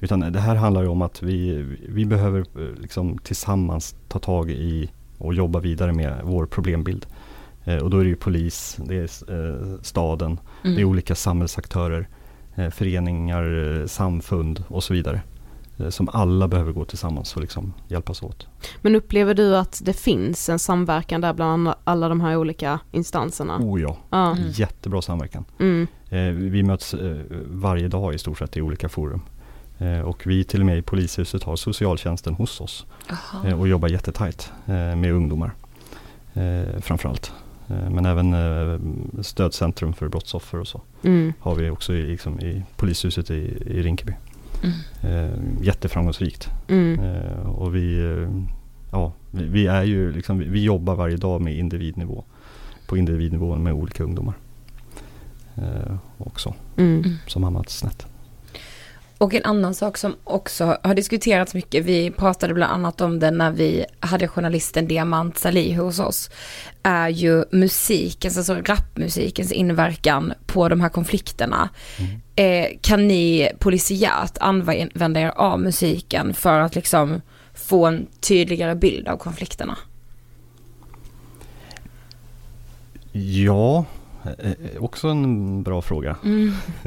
[0.00, 4.90] utan det här handlar om att vi, vi behöver eh, liksom, tillsammans ta tag i
[5.18, 7.06] och jobba vidare med vår problembild.
[7.64, 9.02] Eh, och då är det ju polis, det är
[9.34, 10.76] eh, staden, mm.
[10.76, 12.08] det är olika samhällsaktörer,
[12.70, 15.20] föreningar, samfund och så vidare.
[15.80, 18.46] Eh, som alla behöver gå tillsammans och liksom hjälpas åt.
[18.82, 23.58] Men upplever du att det finns en samverkan där bland alla de här olika instanserna?
[23.60, 24.32] Oh ja, ah.
[24.32, 24.50] mm.
[24.50, 25.44] jättebra samverkan.
[25.58, 25.86] Mm.
[26.08, 26.94] Eh, vi möts
[27.46, 29.20] varje dag i stort sett i olika forum.
[30.04, 32.86] Och vi till och med i polishuset har socialtjänsten hos oss.
[33.10, 33.54] Aha.
[33.54, 34.52] Och jobbar jättetajt
[34.96, 35.52] med ungdomar
[36.80, 37.32] framförallt.
[37.66, 38.34] Men även
[39.22, 41.32] stödcentrum för brottsoffer och så mm.
[41.40, 43.34] har vi också i, liksom, i polishuset i,
[43.66, 44.12] i Rinkeby.
[44.62, 44.74] Mm.
[45.02, 46.48] Eh, jätteframgångsrikt.
[46.68, 47.00] Mm.
[47.00, 48.28] Eh, och vi, eh,
[48.92, 52.24] ja, vi, vi, är ju liksom, vi, jobbar varje dag med individnivå.
[52.86, 54.34] På individnivå med olika ungdomar.
[56.18, 56.54] Också.
[56.76, 57.04] Mm.
[57.26, 58.06] Som hamnat snett.
[59.20, 63.30] Och en annan sak som också har diskuterats mycket, vi pratade bland annat om det
[63.30, 66.30] när vi hade journalisten Diamant Salih hos oss,
[66.82, 71.68] är ju musikens, alltså rapmusikens inverkan på de här konflikterna.
[71.98, 72.20] Mm.
[72.36, 77.20] Eh, kan ni polisiärt använda er av musiken för att liksom
[77.54, 79.78] få en tydligare bild av konflikterna?
[83.12, 83.84] Ja,
[84.78, 86.16] också en bra fråga.
[86.24, 86.52] Mm.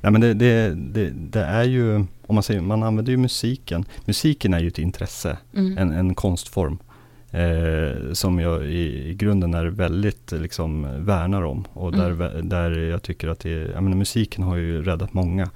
[0.00, 3.84] Nej, men det, det, det, det, är ju, om man säger, man använder ju musiken.
[4.04, 5.78] Musiken är ju ett intresse, mm.
[5.78, 6.78] en, en konstform.
[7.30, 11.64] Eh, som jag i, i, grunden är väldigt liksom värnar om.
[11.72, 12.48] Och där, mm.
[12.48, 15.50] där jag tycker att det, jag menar, musiken har ju räddat många.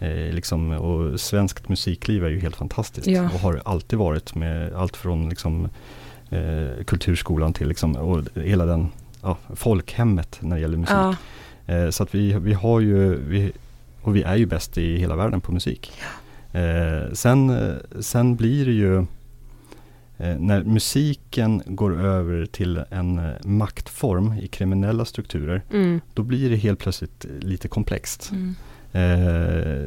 [0.00, 3.06] Eh, liksom, och svenskt musikliv är ju helt fantastiskt.
[3.06, 3.24] Ja.
[3.24, 5.68] Och har alltid varit med allt från liksom,
[6.30, 8.88] eh, kulturskolan till liksom, och hela den
[9.22, 10.94] ja, folkhemmet när det gäller musik.
[10.94, 11.16] Ja.
[11.66, 13.52] Eh, så att vi, vi har ju, vi,
[14.02, 15.92] och vi är ju bäst i hela världen på musik.
[16.00, 16.06] Ja.
[16.60, 17.52] Eh, sen,
[18.00, 18.98] sen blir det ju
[20.18, 26.00] eh, när musiken går över till en eh, maktform i kriminella strukturer, mm.
[26.14, 28.30] då blir det helt plötsligt lite komplext.
[28.30, 28.54] Mm.
[28.92, 29.86] Eh,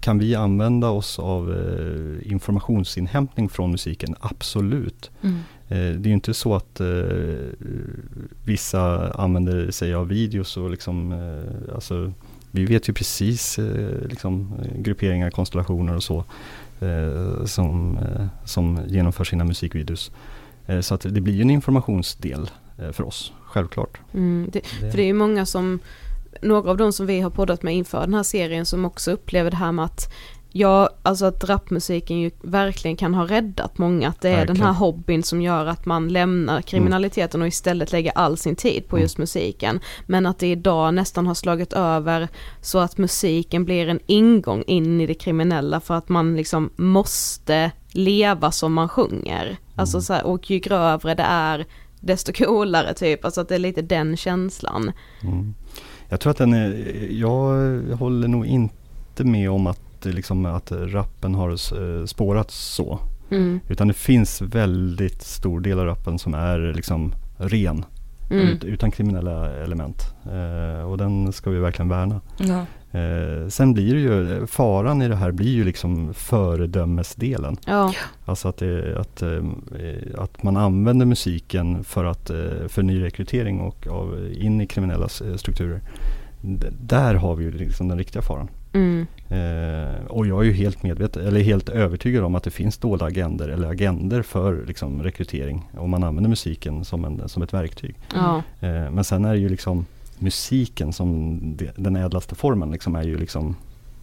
[0.00, 4.14] kan vi använda oss av eh, informationsinhämtning från musiken?
[4.20, 5.10] Absolut.
[5.22, 5.36] Mm.
[5.68, 6.80] Eh, det är ju inte så att
[8.44, 11.14] vissa använder sig av videos och liksom,
[11.74, 12.12] alltså,
[12.50, 13.58] vi vet ju precis
[14.08, 16.24] liksom, grupperingar, konstellationer och så
[17.46, 17.98] som,
[18.44, 20.10] som genomför sina musikvideos.
[20.80, 22.50] så att det blir ju en informationsdel
[22.92, 24.00] för oss, självklart.
[24.14, 25.80] Mm, det, för det är ju många som
[26.42, 29.50] några av de som vi har poddat med inför den här serien som också upplever
[29.50, 30.12] det här med att
[30.52, 34.56] Ja, alltså att rapmusiken ju verkligen kan ha räddat många, att det är verkligen.
[34.56, 38.88] den här hobbyn som gör att man lämnar kriminaliteten och istället lägger all sin tid
[38.88, 39.02] på mm.
[39.02, 39.80] just musiken.
[40.06, 42.28] Men att det idag nästan har slagit över
[42.60, 47.70] så att musiken blir en ingång in i det kriminella för att man liksom måste
[47.92, 49.44] leva som man sjunger.
[49.44, 49.56] Mm.
[49.74, 51.66] Alltså så här, och ju grövre det är
[52.00, 54.92] desto coolare typ, alltså att det är lite den känslan.
[55.22, 55.54] Mm.
[56.08, 56.74] Jag tror att den är,
[57.10, 62.98] jag håller nog inte med om att liksom att rappen har eh, spårat så.
[63.30, 63.60] Mm.
[63.68, 67.84] Utan det finns väldigt stor del av rappen som är liksom ren.
[68.30, 68.48] Mm.
[68.48, 70.14] Ut, utan kriminella element.
[70.24, 72.20] Eh, och den ska vi verkligen värna.
[72.38, 72.66] Ja.
[72.92, 77.56] Eh, sen blir det ju, faran i det här blir ju liksom föredömesdelen.
[77.66, 77.92] Ja.
[78.24, 79.44] Alltså att, det, att, eh,
[80.18, 85.80] att man använder musiken för, att, eh, för nyrekrytering och av, in i kriminella strukturer.
[86.40, 88.48] D där har vi ju liksom den riktiga faran.
[88.72, 89.06] Mm.
[89.28, 93.04] Eh, och jag är ju helt medveten, eller helt övertygad om att det finns dolda
[93.04, 95.70] agender eller agender för liksom, rekrytering.
[95.76, 97.96] Om man använder musiken som, en, som ett verktyg.
[98.14, 98.36] Mm.
[98.60, 99.86] Eh, men sen är det ju liksom
[100.20, 103.56] musiken som det, den ädlaste formen liksom är ju liksom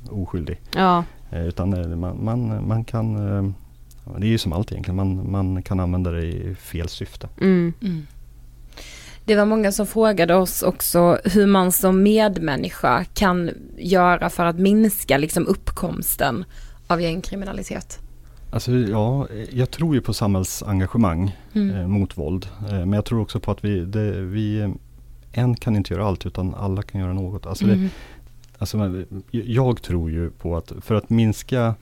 [0.10, 0.62] oskyldig.
[0.76, 1.04] Ja.
[1.32, 3.52] Eh, utan eh, man, man, man kan, eh,
[4.18, 7.30] det är ju som allt egentligen, man, man kan använda det i fel syfte.
[7.42, 7.74] Mm.
[7.82, 8.08] Mm.
[9.26, 14.60] Det var många som frågade oss också hur man som medmänniska kan göra för att
[14.60, 16.46] minska liksom uppkomsten
[16.88, 18.00] av gängkriminalitet.
[18.52, 21.76] Alltså, ja, jag tror ju på samhällsengagemang mm.
[21.76, 22.48] eh, mot våld.
[22.70, 24.74] Eh, men jag tror också på att vi, det, vi,
[25.38, 27.46] en kan inte göra allt utan alla kan göra något.
[27.46, 27.84] Alltså, mm.
[27.84, 27.90] det,
[28.58, 31.76] alltså, jag tror ju på att för att minska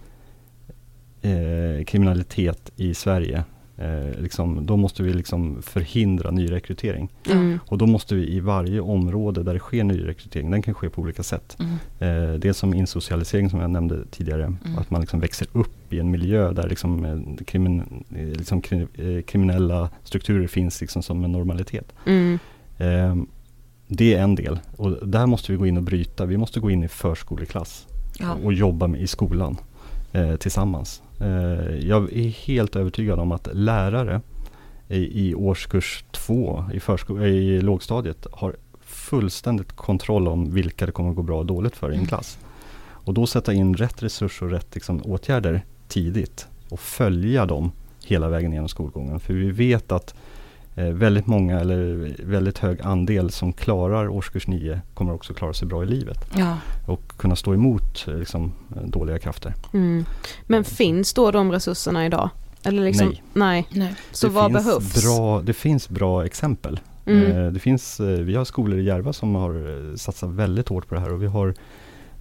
[1.21, 3.43] eh, kriminalitet i Sverige
[3.77, 7.09] Eh, liksom, då måste vi liksom förhindra nyrekrytering.
[7.31, 7.59] Mm.
[7.65, 11.01] Och då måste vi i varje område där det sker nyrekrytering, den kan ske på
[11.01, 11.57] olika sätt.
[11.59, 11.73] Mm.
[11.73, 14.77] Eh, det är som insocialisering som jag nämnde tidigare, mm.
[14.77, 19.89] att man liksom växer upp i en miljö där liksom, eh, krimin, liksom eh, kriminella
[20.03, 21.93] strukturer finns liksom som en normalitet.
[22.05, 22.39] Mm.
[23.89, 26.25] Eh, det är en del och där måste vi gå in och bryta.
[26.25, 27.87] Vi måste gå in i förskoleklass
[28.19, 28.33] ja.
[28.43, 29.57] och jobba med i skolan
[30.39, 31.01] tillsammans.
[31.19, 34.21] Eh, jag är helt övertygad om att lärare
[34.87, 41.09] i, i årskurs två i, försko- i lågstadiet har fullständigt kontroll om vilka det kommer
[41.09, 42.07] att gå bra och dåligt för i en Mm.
[42.07, 42.37] klass.
[42.85, 47.71] Och då sätta in rätt resurser och rätt liksom, åtgärder tidigt och följa dem
[48.05, 49.19] hela vägen genom skolgången.
[49.19, 50.17] För vi vet att eh,
[50.75, 55.83] väldigt många eller väldigt hög andel som klarar årskurs 9 kommer också klara sig bra
[55.83, 56.17] i livet.
[56.37, 56.57] Ja.
[56.87, 59.53] Och kunna stå emot eh, liksom, eh, dåliga krafter.
[59.73, 60.05] Mm.
[60.47, 62.29] Men finns då de resurserna idag?
[62.63, 63.67] Eller liksom, Nej.
[63.69, 63.95] nej.
[64.11, 65.03] Så det vad finns behövs?
[65.03, 66.79] Bra, det finns bra exempel.
[67.05, 67.31] Mm.
[67.31, 70.87] Eh, det finns, eh, vi har skolor i Järva som har eh, satsat väldigt hårt
[70.87, 71.53] på det här och vi har,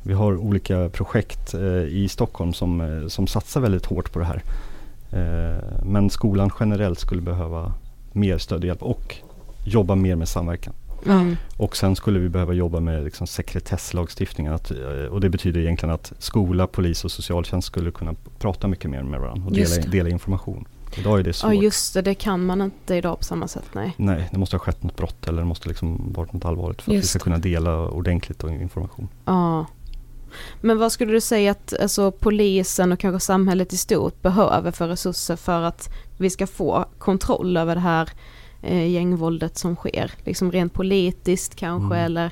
[0.03, 4.25] vi har olika projekt eh, i Stockholm som, eh, som satsar väldigt hårt på det
[4.25, 4.43] här.
[5.13, 7.73] Eh, men skolan generellt skulle behöva
[8.15, 9.17] mer stöd och hjälp och
[9.65, 10.75] jobba mer med samverkan.
[11.07, 11.37] Mm.
[11.57, 14.53] Och sen skulle vi behöva jobba med liksom sekretesslagstiftningen.
[14.53, 14.77] Att, eh,
[15.11, 19.21] och det betyder egentligen att skola, polis och socialtjänst skulle kunna prata mycket mer med
[19.21, 20.65] varandra och Just dela, dela information.
[20.97, 21.55] Idag är det Ja svårt.
[21.63, 23.95] just det, det kan man inte idag på samma sätt, nej.
[23.97, 26.91] Nej, det måste ha skett något brott eller det måste liksom varit något allvarligt för
[26.91, 29.09] att vi Just ska kunna dela ordentligt och information.
[29.25, 29.67] Ja.
[30.61, 34.89] Men vad skulle du säga att alltså, polisen och kanske samhället i stort behöver för
[34.89, 38.09] resurser för att vi ska få kontroll över det här
[38.63, 40.11] eh, gängvåldet som sker?
[40.25, 42.05] Liksom rent politiskt kanske Mm.
[42.07, 42.31] eller?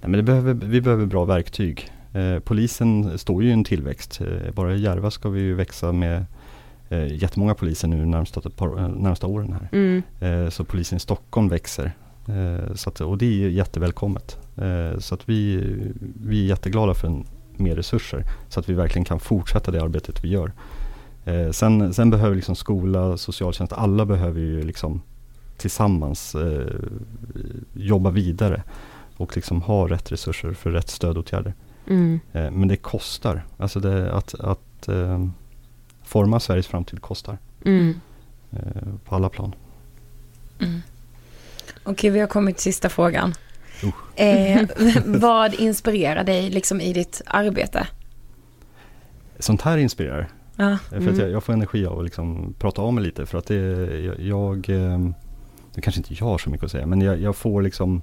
[0.00, 1.90] Nej, men det behöver, vi behöver bra verktyg.
[2.12, 4.20] Eh, polisen står ju i en tillväxt.
[4.20, 6.26] Eh, bara i Järva ska vi ju växa med
[6.88, 9.68] eh, jättemånga poliser nu närmsta, par, eh, närmsta åren här.
[9.72, 10.02] Mm.
[10.20, 11.92] Eh, så polisen i Stockholm växer.
[12.28, 14.38] Eh, så att, och det är ju jättevälkommet.
[14.56, 15.56] Eh, så att vi,
[16.22, 17.26] vi är jätteglada för en,
[17.56, 18.24] mer resurser.
[18.48, 20.52] Så att vi verkligen kan fortsätta det arbetet vi gör.
[21.24, 25.02] Eh, sen, sen behöver liksom skola, socialtjänst, alla behöver ju liksom
[25.56, 26.74] tillsammans eh,
[27.72, 28.62] jobba vidare.
[29.16, 31.54] Och liksom ha rätt resurser för rätt stödåtgärder.
[31.86, 32.20] Mm.
[32.32, 33.44] Eh, men det kostar.
[33.56, 35.26] Alltså det, att, att eh,
[36.02, 37.38] forma Sveriges framtid kostar.
[37.64, 38.00] Mm.
[38.50, 38.58] Eh,
[39.04, 39.54] på alla plan.
[40.58, 40.82] Mm.
[41.82, 43.34] Okej, vi har kommit till sista frågan.
[43.84, 43.90] Uh.
[44.26, 44.62] Eh,
[45.06, 47.86] vad inspirerar dig liksom i ditt arbete?
[49.38, 50.28] Sånt här inspirerar.
[50.56, 50.70] Ja.
[50.72, 51.18] Eh, För Mm.
[51.18, 53.26] jag, jag får energi av att liksom prata av mig lite.
[53.26, 53.56] För att det,
[54.04, 54.98] jag, jag eh,
[55.74, 58.02] det kanske inte jag har så mycket att säga, men jag, jag får liksom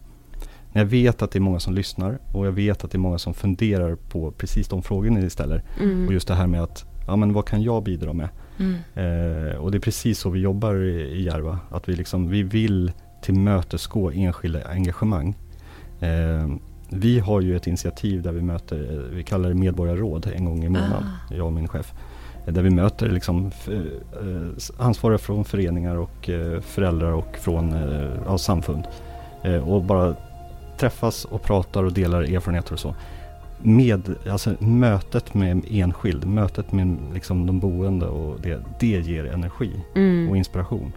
[0.74, 3.00] när jag vet att det är många som lyssnar och jag vet att det är
[3.00, 5.64] många som funderar på precis de frågorna ni ställer.
[5.82, 6.08] Mm.
[6.08, 8.30] Och just det här med att, ja men vad kan jag bidra med?
[8.60, 8.76] Mm.
[8.96, 11.60] Eh, och det är precis så vi jobbar i, i Järva.
[11.72, 12.92] Att vi, liksom, vi vill
[13.22, 15.36] tillmötesgå enskilda engagemang.
[16.02, 16.48] Eh,
[16.90, 20.64] vi har ju ett initiativ där vi möter, eh, vi kallar det medborgarråd en gång
[20.64, 21.94] i månaden, jag och min chef.
[22.48, 23.52] Eh, Där vi möter liksom
[24.78, 26.30] ansvariga från föreningar och
[26.62, 27.72] föräldrar och från
[28.26, 28.84] ja, samfund.
[29.66, 30.16] Och bara
[30.78, 32.96] träffas och pratar och delar erfarenheter och så.
[33.64, 39.26] Med, alltså mötet med en enskild, mötet med liksom de boende och det, det ger
[39.26, 40.30] energi Mm.
[40.30, 40.92] och inspiration.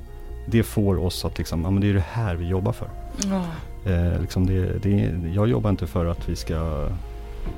[0.47, 2.89] Det får oss att liksom, ja men det är det här vi jobbar för.
[3.31, 3.45] Ja.
[3.87, 6.89] Eh, liksom det, det, jag jobbar inte för att vi ska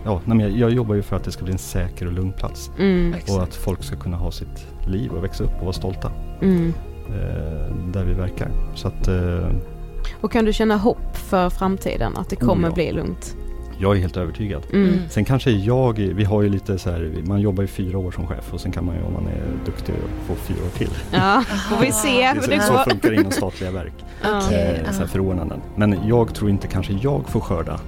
[0.04, 2.32] Ja, nej jag, jag jobbar ju för att det ska bli en säker och lugn
[2.32, 2.70] plats.
[2.78, 3.14] Mm.
[3.28, 6.12] Och att folk ska kunna ha sitt liv och växa upp och vara stolta.
[6.42, 6.72] Mm.
[7.08, 8.50] Eh, där vi verkar.
[8.74, 9.48] Så att eh,
[10.20, 12.16] Och kan du känna hopp för framtiden?
[12.16, 12.74] Att det Oh, kommer ja.
[12.74, 13.36] bli lugnt?
[13.78, 14.62] Jag är helt övertygad.
[14.72, 14.98] Mm.
[15.08, 18.26] Sen kanske jag, vi har ju lite så här, man jobbar ju fyra år som
[18.26, 19.94] chef och sen kan man ju om man är duktig
[20.26, 20.90] få fyra år till.
[21.12, 22.90] Ja, får vi se hur så, det så går.
[22.90, 23.92] funkar det inom statliga verk.
[24.24, 25.60] Okej, eh, så här förordnanden.
[25.76, 27.80] Men jag tror inte kanske jag får skörda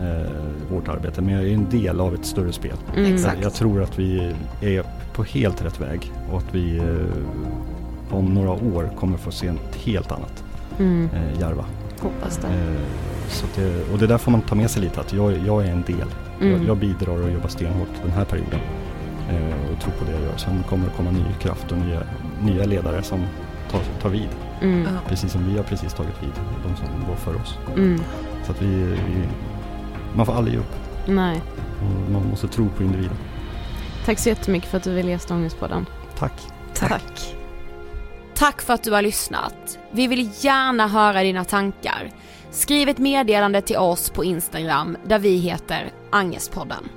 [0.00, 0.30] eh,
[0.70, 2.76] vårt arbete, men jag är en del av ett större spel.
[2.96, 3.06] Mm.
[3.08, 3.42] Så Exakt.
[3.42, 4.82] Jag tror att vi är
[5.14, 9.76] på helt rätt väg och att vi eh, om några år kommer få se ett
[9.76, 10.42] helt annat
[10.78, 11.08] Mm.
[11.14, 11.64] eh, Järva.
[12.06, 12.48] Hoppas det.
[12.48, 15.70] Eh, det, och det där får man ta med sig lite, att jag, jag är
[15.70, 16.08] en del.
[16.40, 16.52] Mm.
[16.52, 18.60] Jag, jag bidrar och jobbar stenhårt den här perioden.
[19.30, 20.36] Eh, och tror på det jag gör.
[20.36, 22.02] Sen kommer det komma ny kraft och nya,
[22.42, 23.26] nya ledare som
[23.70, 24.28] tar, tar vid.
[24.62, 24.88] Mm.
[25.08, 26.32] Precis som vi har precis tagit vid,
[26.62, 27.58] de som var för oss.
[27.76, 28.00] Mm.
[28.44, 29.28] Så att vi, vi,
[30.16, 30.74] man får aldrig ge upp.
[31.06, 31.42] Nej.
[32.12, 33.16] Man måste tro på individen.
[34.04, 35.86] Tack så jättemycket för att du ville gästa Ångestpodden.
[36.18, 36.32] Tack.
[36.74, 36.90] Tack.
[36.90, 37.36] Tack
[38.38, 39.78] för att du har lyssnat.
[39.90, 42.10] Vi vill gärna höra dina tankar.
[42.50, 46.88] Skriv ett meddelande till oss på Instagram där vi heter Angestpodden.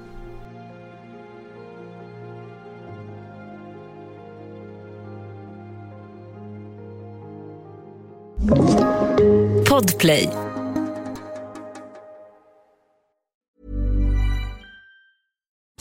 [9.69, 10.29] Podplay.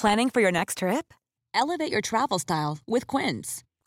[0.01, 1.15] Planning for your next trip?
[1.55, 3.65] Elevate your travel style with Quince.